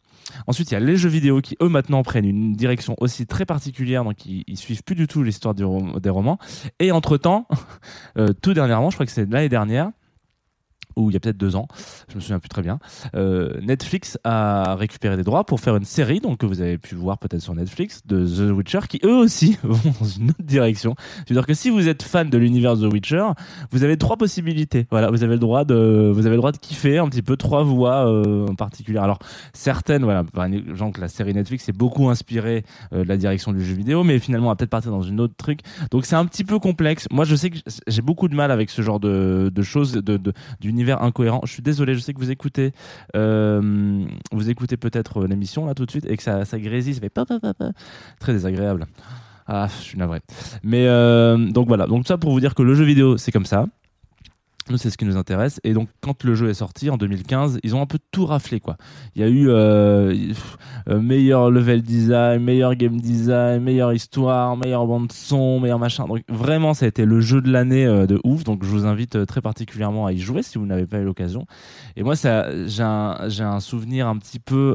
Ensuite, 0.46 0.70
il 0.70 0.74
y 0.74 0.76
a 0.76 0.80
les 0.80 0.96
jeux 0.96 1.08
vidéo 1.08 1.40
qui, 1.40 1.56
eux, 1.60 1.68
maintenant 1.68 2.02
prennent 2.02 2.24
une 2.24 2.52
direction 2.54 2.94
aussi 2.98 3.26
très 3.26 3.44
particulière, 3.44 4.04
donc 4.04 4.24
ils, 4.26 4.44
ils 4.46 4.56
suivent 4.56 4.82
plus 4.82 4.94
du 4.94 5.06
tout 5.06 5.22
l'histoire 5.22 5.54
des 5.54 6.10
romans. 6.10 6.38
Et 6.78 6.92
entre-temps, 6.92 7.48
euh, 8.18 8.32
tout 8.40 8.54
dernièrement, 8.54 8.90
je 8.90 8.96
crois 8.96 9.06
que 9.06 9.12
c'est 9.12 9.30
l'année 9.30 9.48
dernière, 9.48 9.90
ou 10.96 11.10
il 11.10 11.14
y 11.14 11.16
a 11.16 11.20
peut-être 11.20 11.36
deux 11.36 11.56
ans, 11.56 11.66
je 12.08 12.16
me 12.16 12.20
souviens 12.20 12.38
plus 12.38 12.48
très 12.48 12.62
bien, 12.62 12.78
euh, 13.14 13.60
Netflix 13.62 14.18
a 14.24 14.74
récupéré 14.76 15.16
des 15.16 15.22
droits 15.22 15.44
pour 15.44 15.60
faire 15.60 15.76
une 15.76 15.84
série, 15.84 16.20
donc 16.20 16.38
que 16.38 16.46
vous 16.46 16.60
avez 16.60 16.78
pu 16.78 16.94
voir 16.94 17.18
peut-être 17.18 17.42
sur 17.42 17.54
Netflix, 17.54 18.02
de 18.06 18.26
The 18.26 18.54
Witcher, 18.54 18.80
qui 18.88 19.00
eux 19.04 19.16
aussi 19.16 19.58
vont 19.62 19.92
dans 20.00 20.06
une 20.06 20.30
autre 20.30 20.42
direction. 20.42 20.94
C'est-à-dire 21.24 21.46
que 21.46 21.54
si 21.54 21.70
vous 21.70 21.88
êtes 21.88 22.02
fan 22.02 22.30
de 22.30 22.38
l'univers 22.38 22.76
The 22.76 22.92
Witcher, 22.92 23.26
vous 23.70 23.84
avez 23.84 23.96
trois 23.96 24.16
possibilités. 24.16 24.86
Voilà, 24.90 25.10
vous 25.10 25.22
avez 25.22 25.34
le 25.34 25.40
droit 25.40 25.64
de, 25.64 26.10
vous 26.14 26.26
avez 26.26 26.36
le 26.36 26.40
droit 26.40 26.52
de 26.52 26.58
kiffer 26.58 26.98
un 26.98 27.08
petit 27.08 27.22
peu 27.22 27.36
trois 27.36 27.62
voix 27.62 28.06
euh, 28.06 28.46
en 28.48 28.54
particulier. 28.54 28.98
Alors 28.98 29.18
certaines, 29.52 30.04
voilà, 30.04 30.24
par 30.24 30.44
exemple 30.44 31.00
la 31.00 31.08
série 31.08 31.34
Netflix 31.34 31.68
est 31.68 31.76
beaucoup 31.76 32.08
inspirée 32.08 32.64
euh, 32.92 33.04
de 33.04 33.08
la 33.08 33.16
direction 33.16 33.52
du 33.52 33.64
jeu 33.64 33.74
vidéo, 33.74 34.04
mais 34.04 34.18
finalement 34.18 34.46
on 34.46 34.50
va 34.50 34.56
peut-être 34.56 34.70
partir 34.70 34.90
dans 34.90 35.02
une 35.02 35.20
autre 35.20 35.34
truc. 35.36 35.60
Donc 35.90 36.06
c'est 36.06 36.16
un 36.16 36.26
petit 36.26 36.44
peu 36.44 36.58
complexe. 36.58 37.06
Moi 37.10 37.24
je 37.24 37.34
sais 37.36 37.50
que 37.50 37.58
j'ai 37.86 38.02
beaucoup 38.02 38.28
de 38.28 38.34
mal 38.34 38.50
avec 38.50 38.70
ce 38.70 38.82
genre 38.82 39.00
de, 39.00 39.50
choses, 39.62 39.92
de, 39.92 40.16
de, 40.16 40.32
incohérent. 40.90 41.40
Je 41.44 41.52
suis 41.52 41.62
désolé, 41.62 41.94
je 41.94 42.00
sais 42.00 42.12
que 42.12 42.18
vous 42.18 42.30
écoutez, 42.30 42.72
euh, 43.14 44.04
vous 44.32 44.50
écoutez 44.50 44.76
peut-être 44.76 45.22
euh, 45.22 45.26
l'émission 45.26 45.66
là 45.66 45.74
tout 45.74 45.86
de 45.86 45.90
suite 45.90 46.06
et 46.08 46.16
que 46.16 46.22
ça, 46.22 46.44
ça 46.44 46.58
grésille, 46.58 46.94
ça 46.94 47.00
très 48.18 48.32
désagréable. 48.32 48.86
Ah, 49.46 49.68
je 49.78 49.82
suis 49.82 49.98
navré. 49.98 50.20
Mais 50.62 50.86
euh, 50.86 51.36
donc 51.36 51.68
voilà, 51.68 51.86
donc 51.86 52.06
ça 52.06 52.18
pour 52.18 52.32
vous 52.32 52.40
dire 52.40 52.54
que 52.54 52.62
le 52.62 52.74
jeu 52.74 52.84
vidéo 52.84 53.18
c'est 53.18 53.32
comme 53.32 53.46
ça. 53.46 53.66
Nous, 54.70 54.76
c'est 54.76 54.90
ce 54.90 54.96
qui 54.96 55.04
nous 55.04 55.16
intéresse. 55.16 55.60
Et 55.64 55.72
donc, 55.72 55.88
quand 56.00 56.24
le 56.24 56.34
jeu 56.34 56.48
est 56.48 56.54
sorti 56.54 56.90
en 56.90 56.96
2015, 56.96 57.58
ils 57.62 57.74
ont 57.74 57.82
un 57.82 57.86
peu 57.86 57.98
tout 58.10 58.26
raflé, 58.26 58.60
quoi. 58.60 58.76
Il 59.14 59.22
y 59.22 59.24
a 59.24 59.28
eu 59.28 59.48
euh, 59.48 60.14
euh, 60.88 61.00
meilleur 61.00 61.50
level 61.50 61.82
design, 61.82 62.42
meilleur 62.42 62.74
game 62.74 63.00
design, 63.00 63.62
meilleure 63.62 63.92
histoire, 63.92 64.56
meilleure 64.56 64.86
bande 64.86 65.10
son, 65.12 65.60
meilleur 65.60 65.78
machin. 65.78 66.06
Donc, 66.06 66.22
vraiment, 66.28 66.74
ça 66.74 66.86
a 66.86 66.88
été 66.88 67.04
le 67.04 67.20
jeu 67.20 67.40
de 67.40 67.50
l'année 67.50 67.86
euh, 67.86 68.06
de 68.06 68.20
ouf. 68.24 68.44
Donc, 68.44 68.64
je 68.64 68.68
vous 68.68 68.86
invite 68.86 69.26
très 69.26 69.40
particulièrement 69.40 70.06
à 70.06 70.12
y 70.12 70.18
jouer 70.18 70.42
si 70.42 70.58
vous 70.58 70.66
n'avez 70.66 70.86
pas 70.86 70.98
eu 70.98 71.04
l'occasion. 71.04 71.46
Et 71.96 72.02
moi, 72.02 72.16
ça, 72.16 72.48
j'ai 72.66 72.82
un, 72.82 73.60
souvenir 73.60 74.08
un 74.08 74.16
petit 74.16 74.38
peu, 74.38 74.74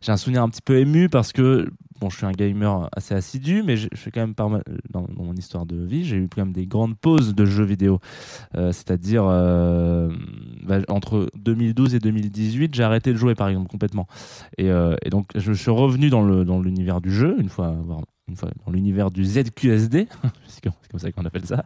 j'ai 0.00 0.12
un 0.12 0.16
souvenir 0.16 0.42
un 0.42 0.48
petit 0.48 0.62
peu 0.62 0.78
ému 0.78 1.08
parce 1.08 1.32
que 1.32 1.70
bon, 2.02 2.10
je 2.10 2.16
suis 2.16 2.26
un 2.26 2.32
gamer 2.32 2.88
assez 2.96 3.14
assidu, 3.14 3.62
mais 3.62 3.76
je 3.76 3.88
fais 3.94 4.10
quand 4.10 4.20
même 4.20 4.34
pas 4.34 4.48
mal 4.48 4.64
dans, 4.90 5.06
mon 5.16 5.34
histoire 5.34 5.66
de 5.66 5.76
vie, 5.76 6.04
j'ai 6.04 6.16
eu 6.16 6.28
quand 6.28 6.42
même 6.42 6.52
des 6.52 6.66
grandes 6.66 6.96
pauses 6.96 7.32
de 7.32 7.44
jeux 7.44 7.64
vidéo. 7.64 8.00
Euh, 8.56 8.72
C'est-à-dire 8.72 9.24
euh, 9.26 10.10
bah, 10.64 10.78
entre 10.88 11.30
2012 11.36 11.94
et 11.94 12.00
2018, 12.00 12.74
j'ai 12.74 12.82
arrêté 12.82 13.12
de 13.12 13.16
jouer 13.16 13.36
par 13.36 13.48
exemple 13.48 13.68
complètement. 13.68 14.08
Et, 14.58 14.68
euh, 14.68 14.96
donc 15.10 15.28
je 15.36 15.52
suis 15.52 15.70
revenu 15.70 16.10
dans 16.10 16.22
le 16.22 16.44
dans 16.44 16.60
l'univers 16.60 17.00
du 17.00 17.12
jeu 17.12 17.36
une 17.38 17.48
fois 17.48 17.76
dans 18.28 18.72
l'univers 18.72 19.10
du 19.10 19.24
ZQSD, 19.24 20.08
c'est 20.46 20.62
comme 20.62 21.00
ça 21.00 21.10
qu'on 21.12 21.24
appelle 21.24 21.44
ça, 21.44 21.64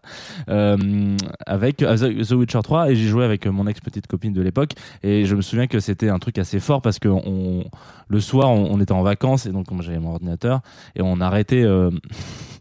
euh, 0.48 1.16
avec 1.46 1.82
euh, 1.82 1.96
The 2.24 2.32
Witcher 2.32 2.60
3 2.62 2.90
et 2.90 2.96
j'ai 2.96 3.08
joué 3.08 3.24
avec 3.24 3.46
mon 3.46 3.66
ex 3.66 3.80
petite 3.80 4.06
copine 4.06 4.32
de 4.32 4.40
l'époque 4.40 4.72
et 5.02 5.26
je 5.26 5.36
me 5.36 5.42
souviens 5.42 5.66
que 5.66 5.80
c'était 5.80 6.08
un 6.08 6.18
truc 6.18 6.38
assez 6.38 6.58
fort 6.58 6.82
parce 6.82 6.98
que 6.98 7.08
on, 7.08 7.64
le 8.08 8.20
soir 8.20 8.50
on, 8.50 8.80
était 8.80 8.92
en 8.92 9.02
vacances 9.02 9.46
et 9.46 9.52
donc 9.52 9.66
j'avais 9.82 9.98
mon 9.98 10.12
ordinateur 10.12 10.60
et 10.94 11.02
on 11.02 11.20
arrêtait. 11.20 11.62
euh, 11.62 11.90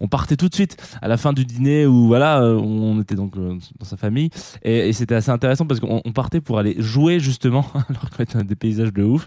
on 0.00 0.08
partait 0.08 0.36
tout 0.36 0.48
de 0.48 0.54
suite 0.54 0.76
à 1.02 1.08
la 1.08 1.16
fin 1.16 1.32
du 1.32 1.44
dîner 1.44 1.86
où 1.86 2.06
voilà 2.06 2.40
euh, 2.40 2.56
on 2.56 3.00
était 3.00 3.14
donc 3.14 3.36
euh, 3.36 3.58
dans 3.78 3.84
sa 3.84 3.96
famille. 3.96 4.30
Et, 4.62 4.92
c'était 4.92 5.14
assez 5.14 5.30
intéressant 5.30 5.66
parce 5.66 5.80
qu'on 5.80 6.00
on 6.04 6.12
partait 6.12 6.40
pour 6.40 6.58
aller 6.58 6.74
jouer 6.78 7.20
justement 7.20 7.66
alors 7.88 8.10
qu'on 8.10 8.22
était 8.22 8.42
des 8.44 8.56
paysages 8.56 8.92
de 8.92 9.02
ouf 9.02 9.26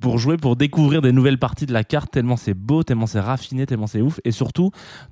pour 0.00 0.18
jouer 0.18 0.36
pour 0.36 0.56
découvrir 0.56 1.02
des 1.02 1.12
nouvelles 1.12 1.38
parties 1.38 1.66
de 1.66 1.72
la 1.72 1.84
carte 1.84 2.12
tellement 2.12 2.36
c'est 2.36 2.54
beau 2.54 2.82
tellement 2.82 3.06
c'est 3.06 3.20
raffiné 3.20 3.66
tellement 3.66 3.86
c'est 3.86 4.00
ouf. 4.00 4.20
Et 4.24 4.32
surtout 4.32 4.70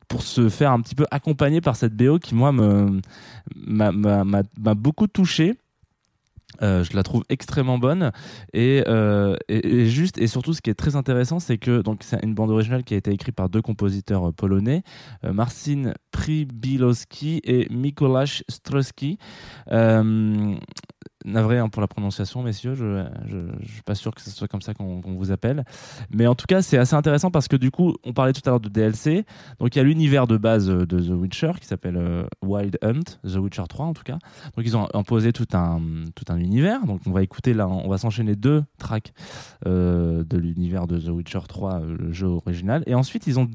pour 0.09 0.23
se 0.23 0.49
faire 0.49 0.73
un 0.73 0.81
petit 0.81 0.95
peu 0.95 1.07
accompagner 1.11 1.61
par 1.61 1.77
cette 1.77 1.95
BO 1.97 2.19
qui 2.19 2.35
moi 2.35 2.53
me 2.53 3.01
m'a 3.57 4.75
beaucoup 4.75 5.07
touché 5.07 5.57
euh, 6.63 6.85
je 6.85 6.95
la 6.97 7.03
trouve 7.03 7.25
extrêmement 7.29 7.79
bonne. 7.79 8.13
Et, 8.53 8.85
euh, 8.87 9.37
et, 9.49 9.87
juste 9.87 10.19
et 10.19 10.27
surtout 10.27 10.53
ce 10.53 10.61
qui 10.61 10.71
est 10.71 10.75
très 10.75 10.97
intéressant 10.97 11.41
c'est 11.41 11.59
que 11.59 11.83
donc 11.83 12.03
c'est 12.03 12.23
une 12.23 12.35
bande 12.35 12.51
originale 12.51 12.85
qui 12.85 12.95
a 12.95 12.97
été 12.97 13.11
écrite 13.11 13.35
par 13.35 13.49
deux 13.49 13.63
compositeurs 13.63 14.29
euh, 14.29 14.33
polonais 14.33 14.83
Marcin 15.23 15.93
Przybilowski 16.11 17.41
et 17.45 17.67
Mikołaj 17.71 18.43
Strowski 18.49 19.19
euh, 19.73 20.55
navré 21.27 21.59
hein, 21.59 21.69
pour 21.69 21.83
la 21.83 21.89
prononciation 21.89 22.43
messieurs. 22.43 22.75
Je, 22.75 23.05
je 23.61 23.73
suis 23.73 23.83
pas 23.83 23.95
sûr 23.95 24.15
que 24.15 24.21
ce 24.21 24.31
soit 24.31 24.49
comme 24.49 24.63
ça 24.63 24.75
qu'on 24.75 25.01
vous 25.01 25.31
appelle. 25.31 25.65
Mais 26.11 26.27
en 26.27 26.35
tout 26.35 26.47
cas 26.47 26.63
c'est 26.63 26.79
assez 26.79 26.95
intéressant 26.95 27.31
parce 27.31 27.49
que 27.49 27.57
du 27.57 27.71
coup 27.71 27.95
on 28.05 28.13
parlait 28.13 28.33
tout 28.33 28.43
à 28.47 28.51
l'heure 28.51 28.61
de 28.61 28.69
DLC 28.69 29.25
donc 29.59 29.75
il 29.75 29.79
y 29.79 29.81
a 29.81 29.85
l'univers 29.85 30.27
de 30.27 30.37
base 30.37 30.71
euh, 30.71 30.87
de 30.87 31.01
The 31.01 31.11
Witcher 31.11 31.53
qui 31.61 31.67
s'appelle 31.67 31.97
euh, 31.97 32.25
Wild 32.43 32.79
Hunt 32.83 33.19
The 33.25 33.37
Witcher 33.37 33.65
3 33.69 33.87
en 33.87 33.93
tout 33.93 34.05
cas. 34.05 34.19
Donc 34.57 34.65
ils 34.65 34.77
ont 34.77 34.89
imposé 34.95 35.33
tout 35.33 35.47
un 35.53 35.81
tout 36.15 36.25
un 36.29 36.39
univers. 36.39 36.87
Donc 36.87 37.01
on 37.07 37.13
va 37.13 37.23
écouter 37.23 37.55
là, 37.55 37.69
on 37.69 37.89
va 37.89 37.99
s'enchaîner 37.99 38.37
deux 38.37 38.63
tracks 38.79 39.13
euh, 39.67 40.25
de 40.25 40.39
l'univers 40.39 40.87
de 40.87 40.99
The 40.99 41.09
Witcher 41.09 41.41
3, 41.49 41.75
euh, 41.75 41.97
le 41.99 42.13
jeu 42.13 42.27
original. 42.27 42.83
Et 42.87 42.95
ensuite 42.95 43.27
ils 43.27 43.39
ont 43.39 43.49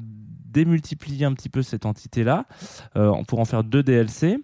démultiplié 0.46 1.24
un 1.24 1.32
petit 1.32 1.48
peu 1.48 1.62
cette 1.62 1.86
entité 1.86 2.24
là 2.24 2.44
pour 3.26 3.38
en 3.38 3.46
faire 3.46 3.64
deux 3.64 3.82
DLC 3.82 4.38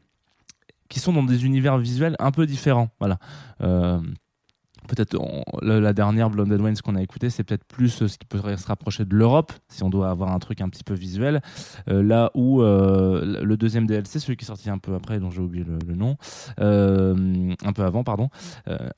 qui 0.89 1.01
sont 1.01 1.13
dans 1.13 1.23
des 1.23 1.45
univers 1.45 1.79
visuels 1.79 2.17
un 2.19 2.31
peu 2.31 2.47
différents. 2.47 2.91
Voilà. 2.99 3.19
Euh, 3.63 4.01
Peut-être 4.87 5.19
la, 5.61 5.93
dernière 5.93 6.31
Blonde 6.31 6.51
Wayne 6.51 6.77
qu'on 6.83 6.95
a 6.95 7.03
écouté, 7.03 7.29
c'est 7.29 7.45
peut-être 7.45 7.67
plus 7.67 8.01
euh, 8.01 8.09
ce 8.09 8.17
qui 8.17 8.25
pourrait 8.25 8.57
se 8.57 8.67
rapprocher 8.67 9.05
de 9.05 9.15
l'Europe, 9.15 9.53
si 9.69 9.83
on 9.83 9.91
doit 9.91 10.09
avoir 10.09 10.33
un 10.33 10.39
truc 10.39 10.63
un 10.63 10.71
petit 10.71 10.83
peu 10.83 10.95
visuel. 10.95 11.43
Euh, 11.91 12.03
là 12.03 12.31
où 12.33 12.63
le 12.63 13.57
deuxième 13.57 13.87
DLC, 13.87 14.19
celui 14.19 14.39
qui 14.39 14.45
est 14.45 14.47
sorti 14.47 14.71
un 14.71 14.79
peu 14.79 14.95
après, 14.95 15.21
dont 15.21 15.31
j'ai 15.31 15.43
oublié 15.43 15.63
le, 15.65 15.95
nom, 15.95 16.17
un 16.57 17.73
peu 17.75 17.83
avant, 17.83 18.03
pardon, 18.03 18.31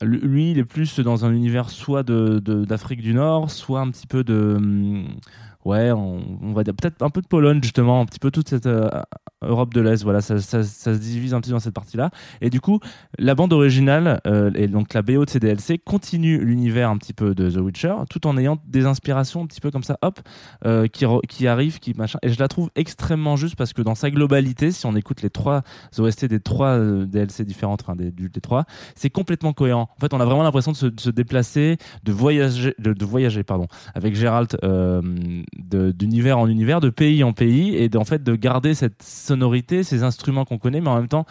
lui, 0.01 0.51
il 0.51 0.59
est 0.59 0.63
plus 0.63 0.97
dans 1.01 1.25
un 1.25 1.33
univers 1.33 1.69
soit 1.69 2.03
d'Afrique 2.03 3.01
du 3.01 3.13
Nord, 3.13 3.51
soit 3.51 3.81
un 3.81 3.91
petit 3.91 4.07
peu 4.07 4.23
de. 4.23 5.03
Ouais, 5.65 5.91
on, 5.91 6.53
va 6.53 6.63
dire 6.63 6.73
peut-être 6.73 7.01
un 7.03 7.09
peu 7.09 7.21
de 7.21 7.27
Pologne 7.27 7.59
justement, 7.61 8.01
un 8.01 8.05
petit 8.05 8.19
peu 8.19 8.31
toute 8.31 8.49
cette 8.49 8.65
euh, 8.65 8.89
Europe 9.43 9.73
de 9.73 9.81
l'Est. 9.81 10.03
Voilà, 10.03 10.21
ça, 10.21 10.39
ça- 10.39 10.63
se 10.63 10.89
divise 10.89 11.33
un 11.33 11.41
petit 11.41 11.49
peu 11.49 11.55
dans 11.55 11.59
cette 11.59 11.73
partie-là. 11.73 12.09
Et 12.41 12.49
du 12.49 12.61
coup, 12.61 12.79
la 13.19 13.35
bande 13.35 13.53
originale 13.53 14.19
euh, 14.27 14.51
et 14.55 14.67
donc 14.67 14.93
la 14.93 15.01
BO 15.01 15.25
de 15.25 15.29
ces 15.29 15.39
DLC 15.39 15.77
continue 15.77 16.43
l'univers 16.43 16.89
un 16.89 16.97
petit 16.97 17.13
peu 17.13 17.35
de 17.35 17.49
The 17.49 17.57
Witcher, 17.57 17.95
tout 18.09 18.27
en 18.27 18.37
ayant 18.37 18.57
des 18.67 18.85
inspirations 18.85 19.43
un 19.43 19.45
petit 19.45 19.61
peu 19.61 19.71
comme 19.71 19.83
ça, 19.83 19.97
hop, 20.01 20.19
euh, 20.65 20.87
qui, 20.87 21.05
qui 21.27 21.47
arrivent, 21.47 21.79
qui 21.79 21.93
machin. 21.95 22.19
Et 22.23 22.29
je 22.29 22.39
la 22.39 22.47
trouve 22.47 22.69
extrêmement 22.75 23.35
juste 23.35 23.55
parce 23.55 23.73
que 23.73 23.81
dans 23.81 23.95
sa 23.95 24.09
globalité, 24.09 24.71
si 24.71 24.85
on 24.85 24.95
écoute 24.95 25.21
les 25.21 25.29
trois 25.29 25.61
OST 25.97 26.25
des 26.25 26.39
trois 26.39 26.77
euh, 26.77 27.05
DLC 27.05 27.45
différentes, 27.45 27.81
enfin 27.81 27.95
des, 27.95 28.11
des 28.11 28.41
trois, 28.41 28.65
c'est 28.95 29.09
complètement 29.09 29.53
cohérent. 29.53 29.89
En 29.95 29.99
fait, 29.99 30.13
on 30.13 30.19
a 30.19 30.25
vraiment 30.25 30.43
l'impression 30.43 30.71
de 30.71 30.77
se, 30.77 31.09
déplacer, 31.09 31.77
de 32.03 32.11
voyager, 32.11 32.73
de, 32.79 33.05
voyager, 33.05 33.43
pardon, 33.43 33.67
avec 33.95 34.15
Gérald 34.15 34.57
euh, 34.63 35.01
d'univers 35.57 36.37
en 36.37 36.47
univers, 36.47 36.79
de 36.79 36.89
pays 36.89 37.23
en 37.23 37.33
pays, 37.33 37.75
et 37.75 37.89
en 37.97 38.05
fait 38.05 38.23
de 38.23 38.35
garder 38.35 38.73
cette 38.73 39.03
sonorité, 39.03 39.83
ces 39.83 40.03
instruments 40.03 40.45
qu'on 40.45 40.57
connaît, 40.57 40.81
mais 40.81 40.89
en 40.89 40.95
même 40.95 41.07
temps, 41.07 41.25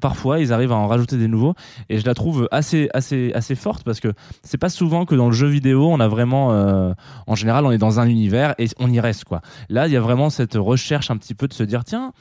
parfois, 0.00 0.40
ils 0.40 0.52
arrivent 0.52 0.72
à 0.72 0.76
en 0.76 0.86
rajouter 0.86 1.16
des 1.16 1.28
nouveaux. 1.28 1.54
Et 1.88 1.98
je 1.98 2.06
la 2.06 2.14
trouve 2.14 2.48
assez, 2.50 2.88
assez, 2.94 3.32
assez 3.34 3.54
forte 3.54 3.84
parce 3.84 4.00
que 4.00 4.12
c'est 4.42 4.58
pas 4.58 4.68
souvent 4.68 5.04
que 5.04 5.14
dans 5.14 5.26
le 5.26 5.32
jeu 5.32 5.46
vidéo, 5.46 5.88
on 5.90 6.00
a 6.00 6.08
vraiment, 6.08 6.52
euh, 6.52 6.92
en 7.26 7.34
général, 7.34 7.66
on 7.66 7.70
est 7.70 7.78
dans 7.78 8.00
un 8.00 8.06
univers 8.06 8.54
et 8.58 8.66
on 8.78 8.90
y 8.90 9.00
reste 9.00 9.24
quoi. 9.24 9.40
Là, 9.68 9.86
il 9.86 9.92
y 9.92 9.96
a 9.96 10.00
vraiment 10.00 10.30
cette 10.30 10.54
recherche 10.54 11.10
un 11.10 11.16
petit 11.16 11.34
peu 11.34 11.48
de 11.48 11.54
se 11.54 11.62
dire 11.62 11.84
tiens. 11.84 12.12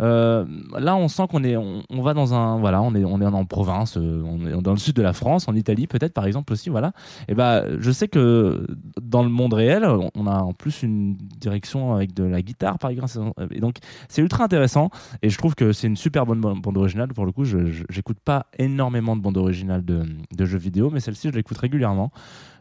euh, 0.00 0.44
là, 0.78 0.96
on 0.96 1.08
sent 1.08 1.24
qu'on 1.30 1.44
est, 1.44 1.56
on, 1.56 2.02
va 2.02 2.14
dans 2.14 2.34
un, 2.34 2.58
voilà, 2.58 2.82
on 2.82 2.94
est, 2.94 3.04
on 3.04 3.20
est 3.20 3.26
en 3.26 3.44
province, 3.44 3.96
euh, 3.96 4.22
on 4.24 4.46
est 4.46 4.62
dans 4.62 4.72
le 4.72 4.78
sud 4.78 4.96
de 4.96 5.02
la 5.02 5.12
France, 5.12 5.48
en 5.48 5.54
Italie 5.54 5.86
peut-être 5.86 6.14
par 6.14 6.26
exemple 6.26 6.52
aussi, 6.52 6.70
voilà. 6.70 6.92
Et 7.28 7.34
ben, 7.34 7.64
je 7.78 7.90
sais 7.90 8.08
que 8.08 8.66
dans 9.00 9.22
le 9.22 9.28
monde 9.28 9.54
réel, 9.54 9.86
on 10.14 10.26
a 10.26 10.38
en 10.40 10.52
plus 10.52 10.82
une 10.82 10.91
direction 10.92 11.94
avec 11.94 12.14
de 12.14 12.24
la 12.24 12.42
guitare 12.42 12.78
par 12.78 12.90
exemple, 12.90 13.12
et 13.50 13.60
donc 13.60 13.76
c'est 14.08 14.22
ultra 14.22 14.44
intéressant. 14.44 14.90
Et 15.22 15.30
je 15.30 15.38
trouve 15.38 15.54
que 15.54 15.72
c'est 15.72 15.86
une 15.86 15.96
super 15.96 16.26
bonne 16.26 16.40
ban- 16.40 16.56
bande 16.56 16.76
originale. 16.76 17.08
Pour 17.14 17.26
le 17.26 17.32
coup, 17.32 17.44
je 17.44 17.58
j'écoute 17.88 18.18
pas 18.20 18.46
énormément 18.58 19.16
de 19.16 19.22
bandes 19.22 19.36
originales 19.36 19.84
de, 19.84 20.44
jeux 20.44 20.58
vidéo, 20.58 20.90
mais 20.90 21.00
celle-ci, 21.00 21.28
je 21.30 21.34
l'écoute 21.34 21.58
régulièrement. 21.58 22.12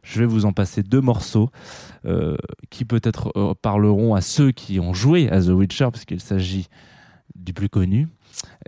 Je 0.04 0.20
vais 0.20 0.26
vous 0.26 0.46
en 0.46 0.54
passer 0.54 0.84
deux 0.84 1.02
morceaux 1.02 1.50
euh, 2.06 2.36
qui 2.70 2.86
peut-être 2.86 3.32
euh, 3.36 3.54
parleront 3.62 4.16
à 4.16 4.22
ceux 4.22 4.52
qui 4.52 4.80
ont 4.80 4.94
joué 4.94 5.30
à 5.30 5.42
The 5.42 5.50
Witcher, 5.50 5.90
parce 5.92 6.06
qu'il 6.06 6.22
s'agit 6.22 6.68
du 7.36 7.54
plus 7.54 7.70
connu. 7.70 8.08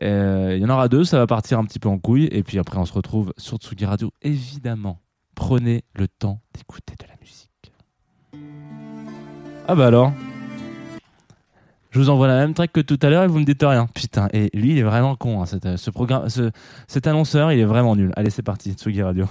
Euh, 0.01 0.53
Il 0.55 0.61
y 0.61 0.65
en 0.65 0.69
aura 0.69 0.87
deux, 0.89 1.03
ça 1.03 1.17
va 1.17 1.27
partir 1.27 1.59
un 1.59 1.65
petit 1.65 1.79
peu 1.79 1.89
en 1.89 1.97
couille, 1.97 2.27
et 2.31 2.43
puis 2.43 2.59
après 2.59 2.77
on 2.77 2.85
se 2.85 2.93
retrouve 2.93 3.33
sur 3.37 3.57
Tsugi 3.57 3.85
Radio. 3.85 4.11
Évidemment, 4.21 4.99
prenez 5.35 5.83
le 5.95 6.07
temps 6.07 6.41
d'écouter 6.53 6.93
de 6.99 7.07
la 7.07 7.15
musique. 7.21 7.42
Ah 9.67 9.75
bah 9.75 9.87
alors 9.87 10.11
je 11.91 11.99
vous 11.99 12.09
envoie 12.09 12.25
la 12.27 12.37
même 12.39 12.55
track 12.55 12.73
que 12.73 12.81
tout 12.81 12.97
à 13.03 13.09
l'heure 13.11 13.23
et 13.23 13.27
vous 13.27 13.37
me 13.37 13.45
dites 13.45 13.61
rien. 13.61 13.85
Putain, 13.93 14.27
et 14.33 14.49
lui, 14.57 14.71
il 14.71 14.79
est 14.79 14.83
vraiment 14.83 15.15
con. 15.15 15.43
hein, 15.43 15.45
cet, 15.45 15.77
ce 15.77 15.91
programme, 15.91 16.27
ce- 16.27 16.49
cet 16.87 17.05
annonceur, 17.05 17.51
il 17.51 17.59
est 17.59 17.65
vraiment 17.65 17.95
nul. 17.95 18.11
Allez, 18.15 18.31
c'est 18.31 18.41
parti, 18.41 18.71
Tsugi 18.73 19.03
Radio. 19.03 19.27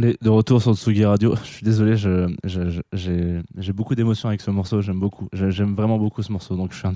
On 0.00 0.02
est 0.02 0.22
de 0.22 0.30
retour 0.30 0.62
sur 0.62 0.74
Tsugi 0.74 1.04
Radio. 1.04 1.34
Je 1.44 1.50
suis 1.50 1.62
désolé, 1.62 1.94
j'ai 1.94 3.72
beaucoup 3.74 3.94
d'émotions 3.94 4.30
avec 4.30 4.40
ce 4.40 4.50
morceau. 4.50 4.80
J'aime 4.80 4.98
beaucoup. 4.98 5.28
J'aime 5.34 5.74
vraiment 5.74 5.98
beaucoup 5.98 6.22
ce 6.22 6.32
morceau, 6.32 6.56
donc 6.56 6.72
je 6.72 6.78
suis 6.78 6.88
un 6.88 6.94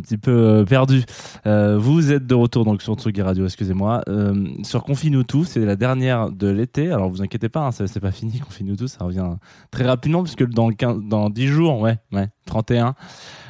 petit 0.00 0.18
peu, 0.18 0.30
euh, 0.32 0.64
perdu. 0.64 1.04
Euh, 1.46 1.78
vous 1.78 2.10
êtes 2.10 2.26
de 2.26 2.34
retour 2.34 2.64
donc 2.64 2.82
sur 2.82 2.94
Tsugi 2.94 3.22
Radio. 3.22 3.44
Excusez-moi. 3.44 4.02
Euh, 4.08 4.48
sur 4.64 4.82
Confine-nous 4.82 5.22
tout, 5.22 5.44
c'est 5.44 5.64
la 5.64 5.76
dernière 5.76 6.32
de 6.32 6.48
l'été. 6.48 6.90
Alors 6.90 7.08
vous 7.08 7.22
inquiétez 7.22 7.48
pas, 7.48 7.60
hein, 7.60 7.70
c'est 7.70 8.00
pas 8.00 8.10
fini. 8.10 8.40
Confine-nous 8.40 8.74
tout, 8.74 8.88
ça 8.88 9.04
revient 9.04 9.36
très 9.70 9.84
rapidement 9.84 10.24
puisque 10.24 10.44
dans 10.44 10.68
le 10.68 10.74
15 10.74 11.02
dans 11.04 11.30
10 11.30 11.46
jours, 11.46 11.78
ouais, 11.80 11.98
ouais, 12.10 12.26
31. 12.48 12.94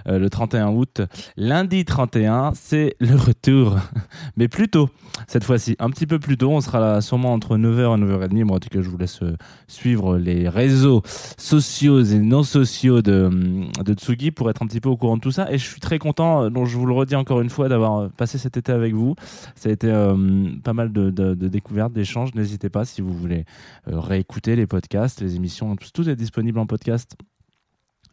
euh, 0.09 0.19
le 0.19 0.31
31 0.31 0.69
août, 0.69 1.03
lundi 1.37 1.85
31, 1.85 2.53
c'est 2.55 2.97
le 3.01 3.17
retour, 3.17 3.77
mais 4.37 4.49
plus 4.49 4.69
tôt 4.69 4.91
cette 5.27 5.45
fois-ci, 5.45 5.75
un 5.79 5.91
petit 5.91 6.07
peu 6.07 6.19
plus 6.19 6.37
tôt. 6.37 6.51
On 6.51 6.61
sera 6.61 6.79
là 6.79 7.01
sûrement 7.01 7.33
entre 7.33 7.57
9h 7.57 7.99
et 7.99 8.03
9h30. 8.03 8.45
Moi, 8.45 8.57
en 8.57 8.61
tout 8.61 8.69
cas, 8.69 8.81
je 8.81 8.89
vous 8.89 8.99
laisse 8.99 9.23
euh, 9.23 9.37
suivre 9.67 10.17
les 10.17 10.49
réseaux 10.49 11.03
sociaux 11.37 12.03
et 12.03 12.19
non 12.19 12.43
sociaux 12.43 13.03
de, 13.03 13.25
hum, 13.25 13.69
de 13.85 13.95
Tsugi 13.95 14.31
pour 14.31 14.49
être 14.51 14.63
un 14.63 14.67
petit 14.67 14.81
peu 14.81 14.89
au 14.89 14.97
courant 14.97 15.17
de 15.17 15.23
tout 15.23 15.33
ça. 15.33 15.51
Et 15.51 15.59
je 15.59 15.65
suis 15.67 15.81
très 15.81 15.99
content, 15.99 16.45
euh, 16.45 16.51
donc 16.51 16.67
je 16.67 16.77
vous 16.77 16.87
le 16.87 16.95
redis 16.95 17.17
encore 17.17 17.41
une 17.41 17.51
fois, 17.51 17.69
d'avoir 17.69 18.11
passé 18.11 18.39
cet 18.39 18.57
été 18.57 18.71
avec 18.73 18.95
vous. 18.95 19.15
Ça 19.57 19.69
a 19.69 19.73
été 19.73 19.89
euh, 19.91 20.51
pas 20.63 20.73
mal 20.73 20.93
de, 20.93 21.35
découvertes, 21.35 21.93
d'échanges. 21.93 22.35
N'hésitez 22.35 22.69
pas 22.69 22.85
si 22.85 23.01
vous 23.01 23.13
voulez 23.13 23.45
réécouter 23.87 24.57
les 24.57 24.67
podcasts, 24.67 25.21
les 25.21 25.37
émissions. 25.37 25.75
Tout 25.77 26.09
est 26.09 26.17
disponible 26.17 26.59
en 26.59 26.67
podcast. 26.67 27.17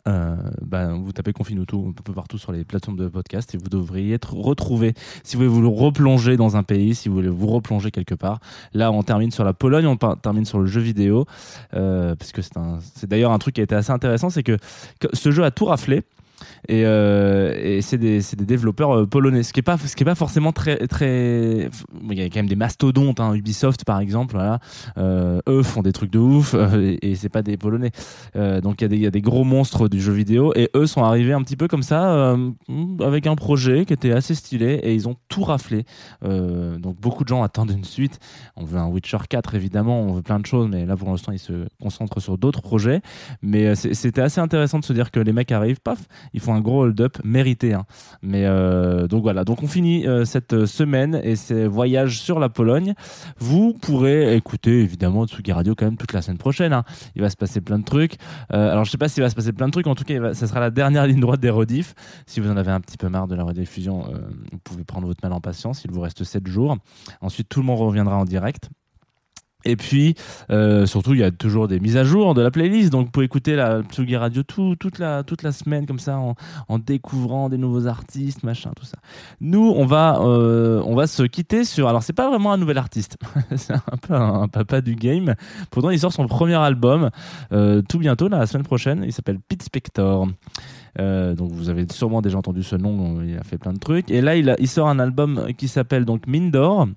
Euh, 0.08 0.36
ben, 0.62 1.02
vous 1.02 1.12
tapez 1.12 1.34
Confinuto 1.34 1.88
un 1.90 1.92
peu 1.92 2.14
partout 2.14 2.38
sur 2.38 2.52
les 2.52 2.64
plateformes 2.64 2.98
de 2.98 3.08
podcast 3.08 3.56
et 3.56 3.58
vous 3.58 3.70
devriez 3.70 4.14
être 4.14 4.36
retrouvé 4.36 4.94
si 5.24 5.36
vous 5.36 5.50
voulez 5.50 5.68
vous 5.68 5.74
replonger 5.74 6.38
dans 6.38 6.58
un 6.58 6.64
pays, 6.64 6.94
si 6.94 7.10
vous 7.10 7.16
voulez 7.16 7.30
vous 7.30 7.48
replonger 7.48 7.90
quelque 7.90 8.14
part. 8.14 8.40
Là, 8.74 8.92
on 8.92 9.02
termine 9.02 9.32
sur 9.32 9.44
la 9.44 9.54
Pologne, 9.54 9.88
on 9.88 9.98
termine 9.98 10.46
sur 10.46 10.60
le 10.60 10.68
jeu 10.68 10.82
vidéo, 10.82 11.26
euh, 11.74 12.16
parce 12.16 12.32
que 12.32 12.42
c'est 12.42 13.10
d'ailleurs 13.10 13.32
un 13.32 13.40
truc 13.40 13.56
qui 13.56 13.62
a 13.62 13.64
été 13.64 13.74
assez 13.74 13.92
intéressant, 13.92 14.30
c'est 14.30 14.44
que 14.44 14.58
ce 15.14 15.32
jeu 15.32 15.44
a 15.44 15.50
tout 15.50 15.66
raflé. 15.66 16.04
Et, 16.68 16.84
euh, 16.86 17.54
et 17.62 17.82
c'est 17.82 17.98
des, 17.98 18.22
développeurs 18.46 18.96
euh, 18.96 19.06
polonais, 19.06 19.44
ce 19.44 19.54
qui 19.54 19.60
est 19.60 19.64
pas 19.64 20.16
forcément 20.16 20.52
très 20.52 20.88
très. 20.88 21.70
Il 22.10 22.18
y 22.18 22.22
a 22.22 22.26
quand 22.26 22.38
même 22.38 22.48
des 22.48 22.56
mastodontes, 22.56 23.20
hein, 23.20 23.34
Ubisoft 23.34 23.86
par 23.86 24.00
exemple. 24.00 24.38
Euh, 24.98 25.42
eux 25.48 25.64
font 25.64 25.82
des 25.82 25.92
trucs 25.92 26.12
de 26.12 26.20
ouf 26.20 26.54
et, 26.76 27.12
et 27.12 27.16
c'est 27.16 27.30
pas 27.30 27.42
des 27.42 27.58
polonais. 27.58 27.92
Donc 28.36 28.82
il 28.82 28.94
y, 28.94 29.00
y 29.00 29.08
a 29.08 29.12
des 29.12 29.22
gros 29.22 29.44
monstres 29.44 29.88
du 29.88 30.02
jeu 30.02 30.14
vidéo 30.14 30.54
et 30.56 30.70
eux 30.76 30.88
sont 30.88 31.04
arrivés 31.04 31.34
un 31.34 31.44
petit 31.44 31.56
peu 31.56 31.68
comme 31.68 31.84
ça 31.84 32.36
avec 33.02 33.28
un 33.28 33.36
projet 33.36 33.86
qui 33.86 33.94
était 33.94 34.12
assez 34.12 34.36
stylé 34.36 34.80
et 34.84 34.94
ils 34.94 35.08
ont 35.08 35.16
tout 35.28 35.44
raflé. 35.44 35.86
Donc 36.22 37.00
beaucoup 37.00 37.24
de 37.24 37.30
gens 37.30 37.44
attendent 37.44 37.72
une 37.72 37.84
suite. 37.84 38.20
On 38.56 38.66
veut 38.66 38.80
un 38.80 38.88
Witcher 38.88 39.18
4 39.30 39.56
évidemment, 39.56 40.02
on 40.02 40.14
veut 40.14 40.22
plein 40.22 40.40
de 40.40 40.46
choses, 40.46 40.68
mais 40.70 40.86
là 40.86 40.96
pour 40.96 41.10
l'instant 41.10 41.32
ils 41.32 41.40
se 41.40 41.68
concentrent 41.82 42.20
sur 42.20 42.38
d'autres 42.38 42.62
projets. 42.62 43.02
Mais 43.42 43.76
c'était 43.76 44.22
assez 44.22 44.42
intéressant 44.42 44.80
de 44.80 44.86
se 44.86 44.94
dire 44.94 45.12
que 45.12 45.20
les 45.20 45.34
mecs 45.34 45.52
arrivent, 45.52 45.82
paf, 45.82 46.08
ils 46.34 46.40
font 46.40 46.54
un 46.54 46.62
gros 46.62 46.84
hold-up 46.84 47.18
mérité. 47.24 47.74
hein. 47.74 47.86
Mais 48.22 48.46
euh, 48.46 49.08
donc 49.08 49.24
voilà, 49.24 49.44
donc 49.44 49.64
on 49.64 49.68
finit 49.68 50.08
euh, 50.08 50.26
cette 50.26 50.66
semaine 50.66 51.20
et 51.24 51.36
ces 51.36 51.68
voyages 51.68 52.20
sur 52.20 52.40
la 52.40 52.50
Pologne. 52.50 52.94
Vous 53.38 53.74
pourrez 53.74 54.36
écouter 54.36 54.82
évidemment 54.82 55.26
Tsugi 55.26 55.52
Radio 55.52 55.76
quand 55.76 55.86
même 55.86 55.98
toute 55.98 56.14
la 56.14 56.22
semaine 56.22 56.38
prochaine. 56.38 56.74
hein. 56.74 56.84
Il 57.16 57.22
va 57.22 57.30
se 57.30 57.38
passer 57.38 57.62
plein 57.62 57.80
de 57.80 57.84
trucs. 57.86 58.16
Euh, 58.54 58.72
alors 58.72 58.86
je 58.86 58.92
sais 58.92 58.98
pas 58.98 59.08
s'il 59.08 59.24
va 59.24 59.30
se 59.30 59.36
passer 59.36 59.54
plein 59.54 59.68
de 59.68 59.72
trucs. 59.72 59.88
En 59.88 59.96
tout 59.96 60.04
cas, 60.04 60.34
ça 60.34 60.48
sera 60.48 60.60
la 60.60 60.72
dernière 60.72 61.06
ligne 61.08 61.20
droite 61.20 61.40
des 61.40 61.50
rediffs. 61.50 61.94
Si 62.26 62.40
vous 62.40 62.50
en 62.50 62.58
avez 62.58 62.72
un 62.72 62.80
petit 62.82 62.98
peu 62.98 63.10
marre 63.10 63.28
de 63.28 63.36
la 63.36 63.44
rediffusion, 63.44 64.06
euh, 64.14 64.20
vous 64.52 64.58
pouvez 64.64 64.84
prendre 64.84 65.08
votre 65.08 65.20
mal 65.24 65.34
en 65.34 65.42
patience. 65.42 65.84
Il 65.86 65.92
vous 65.92 66.02
reste 66.02 66.24
7 66.24 66.48
jours. 66.48 66.78
Ensuite, 67.22 67.50
tout 67.50 67.60
le 67.60 67.66
monde 67.66 67.80
reviendra 67.80 68.18
en 68.18 68.26
direct. 68.26 68.70
Et 69.66 69.76
puis, 69.76 70.14
euh, 70.52 70.86
surtout, 70.86 71.14
il 71.14 71.20
y 71.20 71.24
a 71.24 71.32
toujours 71.32 71.68
des 71.68 71.80
mises 71.80 71.98
à 71.98 72.04
jour 72.04 72.36
de 72.36 72.42
la 72.42 72.52
playlist. 72.52 72.92
Donc, 72.92 73.08
vous 73.08 73.12
pouvez 73.12 73.26
écouter 73.26 73.56
la 73.56 73.82
Tsugi 73.82 74.16
Radio 74.16 74.44
tout, 74.44 74.76
toute, 74.76 75.00
la, 75.00 75.24
toute 75.24 75.42
la 75.42 75.52
semaine, 75.52 75.88
comme 75.88 76.00
ça, 76.00 76.20
en, 76.20 76.80
découvrant 76.80 77.50
des 77.50 77.58
nouveaux 77.58 77.88
artistes, 77.88 78.44
machin, 78.44 78.72
tout 78.76 78.86
ça. 78.86 78.98
Nous, 79.42 79.74
on 79.76 79.86
va, 79.86 80.20
euh, 80.22 80.84
on 80.86 80.94
va 80.94 81.08
se 81.08 81.24
quitter 81.24 81.64
sur. 81.64 81.88
Alors, 81.88 82.04
c'est 82.04 82.14
pas 82.14 82.30
vraiment 82.30 82.54
un 82.54 82.58
nouvel 82.58 82.78
artiste. 82.78 83.18
c'est 83.56 83.74
un 83.74 83.98
peu 84.02 84.14
un, 84.14 84.48
papa 84.48 84.82
du 84.82 84.96
game. 84.96 85.34
Pourtant, 85.72 85.90
il 85.90 86.00
sort 86.00 86.14
son 86.14 86.28
premier 86.28 86.56
album 86.56 87.10
euh, 87.52 87.82
tout 87.90 87.98
bientôt, 87.98 88.28
là, 88.28 88.38
la 88.38 88.46
semaine 88.46 88.66
prochaine. 88.66 89.04
Il 89.04 89.14
s'appelle 89.14 89.40
Pete 89.40 89.64
Spector. 89.64 90.28
Donc 90.98 91.52
vous 91.52 91.68
avez 91.68 91.86
sûrement 91.92 92.22
déjà 92.22 92.38
entendu 92.38 92.64
ce 92.64 92.78
nom, 92.78 93.22
il 93.22 93.38
a 93.38 93.44
fait 93.44 93.58
plein 93.58 93.74
de 93.74 93.80
trucs. 93.80 94.10
Et 94.12 94.22
là, 94.22 94.38
il 94.38 94.68
sort 94.68 94.88
un 94.88 95.00
album 95.00 95.48
qui 95.58 95.68
s'appelle 95.68 96.06
donc 96.06 96.26
Mine 96.26 96.52
d'or 96.52 96.88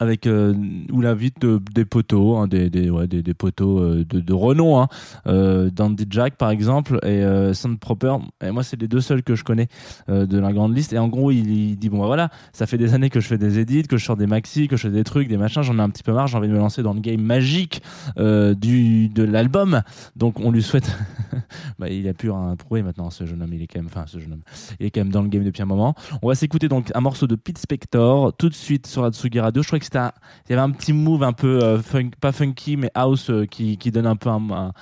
avec 0.00 0.26
euh, 0.26 0.54
où 0.90 1.02
il 1.02 1.06
invite 1.06 1.44
euh, 1.44 1.60
des 1.74 1.84
poteaux, 1.84 2.36
hein, 2.36 2.48
des, 2.48 2.70
des, 2.70 2.88
ouais, 2.88 3.06
des, 3.06 3.22
des 3.22 3.34
poteaux 3.34 3.78
euh, 3.78 4.04
de, 4.08 4.20
de 4.20 4.32
renom, 4.32 4.80
hein, 4.80 4.88
euh, 5.26 5.70
Dandy 5.70 6.06
Jack 6.08 6.36
par 6.36 6.50
exemple 6.50 6.98
et 7.02 7.22
euh, 7.22 7.52
Sound 7.52 7.78
Proper. 7.78 8.16
Et 8.42 8.50
moi, 8.50 8.62
c'est 8.62 8.80
les 8.80 8.88
deux 8.88 9.02
seuls 9.02 9.22
que 9.22 9.34
je 9.34 9.44
connais 9.44 9.68
euh, 10.08 10.24
de 10.24 10.38
la 10.38 10.52
grande 10.54 10.74
liste. 10.74 10.94
Et 10.94 10.98
en 10.98 11.08
gros, 11.08 11.30
il, 11.30 11.76
dit 11.76 11.90
bon 11.90 12.00
bah, 12.00 12.06
voilà, 12.06 12.30
ça 12.54 12.66
fait 12.66 12.78
des 12.78 12.94
années 12.94 13.10
que 13.10 13.20
je 13.20 13.28
fais 13.28 13.36
des 13.36 13.58
edits, 13.58 13.82
que 13.82 13.98
je 13.98 14.04
sors 14.04 14.16
des 14.16 14.26
maxi, 14.26 14.68
que 14.68 14.76
je 14.76 14.82
fais 14.88 14.90
des 14.90 15.04
trucs, 15.04 15.28
des 15.28 15.36
machins. 15.36 15.62
J'en 15.62 15.78
ai 15.78 15.82
un 15.82 15.90
petit 15.90 16.02
peu 16.02 16.12
marre. 16.12 16.26
J'ai 16.28 16.38
envie 16.38 16.48
de 16.48 16.54
me 16.54 16.58
lancer 16.58 16.82
dans 16.82 16.94
le 16.94 17.00
game 17.00 17.20
magique 17.20 17.82
du 18.16 19.08
de 19.08 19.22
l'album. 19.22 19.82
Donc 20.16 20.40
on 20.40 20.50
lui 20.50 20.62
souhaite. 20.62 20.96
bah, 21.78 21.90
il 21.90 22.08
a 22.08 22.14
pu 22.14 22.32
un 22.32 22.56
prouver 22.56 22.82
maintenant 22.82 23.10
ce 23.10 23.26
jeune 23.26 23.42
homme. 23.42 23.52
Il 23.52 23.62
est 23.62 23.66
quand 23.66 23.80
même, 23.80 23.88
enfin 23.88 24.04
ce 24.06 24.18
jeune 24.18 24.32
homme, 24.32 24.42
il 24.78 24.86
est 24.86 24.90
quand 24.90 25.02
même 25.02 25.12
dans 25.12 25.22
le 25.22 25.28
game 25.28 25.44
depuis 25.44 25.62
un 25.62 25.66
moment. 25.66 25.94
On 26.22 26.28
va 26.28 26.34
s'écouter 26.34 26.68
donc 26.68 26.90
un 26.94 27.00
morceau 27.00 27.26
de 27.26 27.34
Pete 27.34 27.58
Spector 27.58 28.34
tout 28.36 28.48
de 28.48 28.54
suite 28.54 28.86
sur 28.86 29.02
la 29.02 29.10
Radio. 29.42 29.62
Je 29.62 29.68
crois 29.68 29.78
que 29.78 29.89
c'était 29.90 29.98
un- 29.98 30.12
il 30.48 30.50
y 30.50 30.52
avait 30.54 30.62
un 30.62 30.70
petit 30.70 30.92
move 30.92 31.24
un 31.24 31.32
peu 31.32 31.58
euh, 31.62 31.78
pas 32.20 32.30
funky 32.30 32.76
mais 32.76 32.90
house 32.94 33.28
euh, 33.30 33.44
qui, 33.46 33.76
qui 33.76 33.90
donne 33.90 34.06
un 34.06 34.14
peu 34.16 34.28
un- 34.28 34.50
un- 34.50 34.72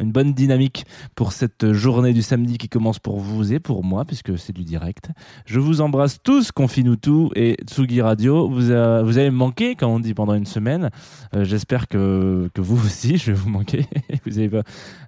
une 0.00 0.12
bonne 0.12 0.34
dynamique 0.34 0.84
pour 1.14 1.32
cette 1.32 1.72
journée 1.72 2.12
du 2.12 2.20
samedi 2.22 2.58
qui 2.58 2.68
commence 2.68 2.98
pour 2.98 3.18
vous 3.18 3.52
et 3.52 3.58
pour 3.60 3.82
moi 3.82 4.04
puisque 4.04 4.38
c'est 4.38 4.52
du 4.52 4.62
direct. 4.62 5.08
Je 5.46 5.58
vous 5.58 5.80
embrasse 5.80 6.22
tous, 6.22 6.52
confine-nous 6.52 6.96
tout 6.96 7.30
et 7.34 7.56
Tsugi 7.66 8.02
Radio. 8.02 8.48
Vous, 8.48 8.70
a- 8.70 9.02
vous 9.02 9.16
avez 9.16 9.30
manqué 9.30 9.74
comme 9.74 9.90
on 9.90 10.00
dit 10.00 10.12
pendant 10.14 10.34
une 10.34 10.46
semaine. 10.46 10.90
Euh, 11.34 11.44
J'espère 11.44 11.88
que, 11.88 12.50
que 12.54 12.60
vous 12.60 12.76
aussi, 12.84 13.16
je 13.16 13.32
vais 13.32 13.38
vous 13.38 13.48
manquer. 13.48 13.86
vous 14.26 14.38
avez 14.38 14.50
pas... 14.50 14.62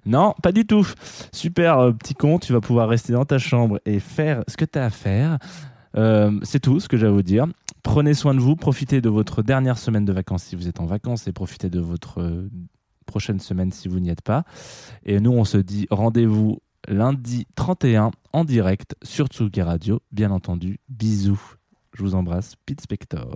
Non, 0.05 0.33
pas 0.41 0.51
du 0.51 0.65
tout. 0.65 0.85
Super 1.31 1.77
euh, 1.79 1.91
petit 1.91 2.15
con, 2.15 2.39
tu 2.39 2.51
vas 2.51 2.61
pouvoir 2.61 2.89
rester 2.89 3.13
dans 3.13 3.25
ta 3.25 3.37
chambre 3.37 3.79
et 3.85 3.99
faire 3.99 4.43
ce 4.47 4.57
que 4.57 4.65
tu 4.65 4.79
as 4.79 4.85
à 4.85 4.89
faire. 4.89 5.37
Euh, 5.97 6.39
c'est 6.43 6.59
tout 6.59 6.79
ce 6.79 6.87
que 6.87 6.97
j'ai 6.97 7.07
à 7.07 7.11
vous 7.11 7.23
dire. 7.23 7.47
Prenez 7.83 8.13
soin 8.13 8.33
de 8.33 8.39
vous, 8.39 8.55
profitez 8.55 9.01
de 9.01 9.09
votre 9.09 9.41
dernière 9.41 9.77
semaine 9.77 10.05
de 10.05 10.13
vacances 10.13 10.43
si 10.43 10.55
vous 10.55 10.67
êtes 10.67 10.79
en 10.79 10.85
vacances 10.85 11.27
et 11.27 11.31
profitez 11.31 11.69
de 11.69 11.79
votre 11.79 12.21
euh, 12.21 12.49
prochaine 13.05 13.39
semaine 13.39 13.71
si 13.71 13.87
vous 13.87 13.99
n'y 13.99 14.09
êtes 14.09 14.21
pas. 14.21 14.43
Et 15.05 15.19
nous, 15.19 15.31
on 15.31 15.43
se 15.43 15.57
dit 15.57 15.87
rendez-vous 15.89 16.59
lundi 16.87 17.47
31 17.55 18.11
en 18.33 18.45
direct 18.45 18.95
sur 19.03 19.27
Tsugi 19.27 19.61
Radio, 19.61 20.01
bien 20.11 20.31
entendu. 20.31 20.79
Bisous. 20.89 21.55
Je 21.93 22.03
vous 22.03 22.15
embrasse. 22.15 22.55
Pete 22.65 22.81
Spector. 22.81 23.35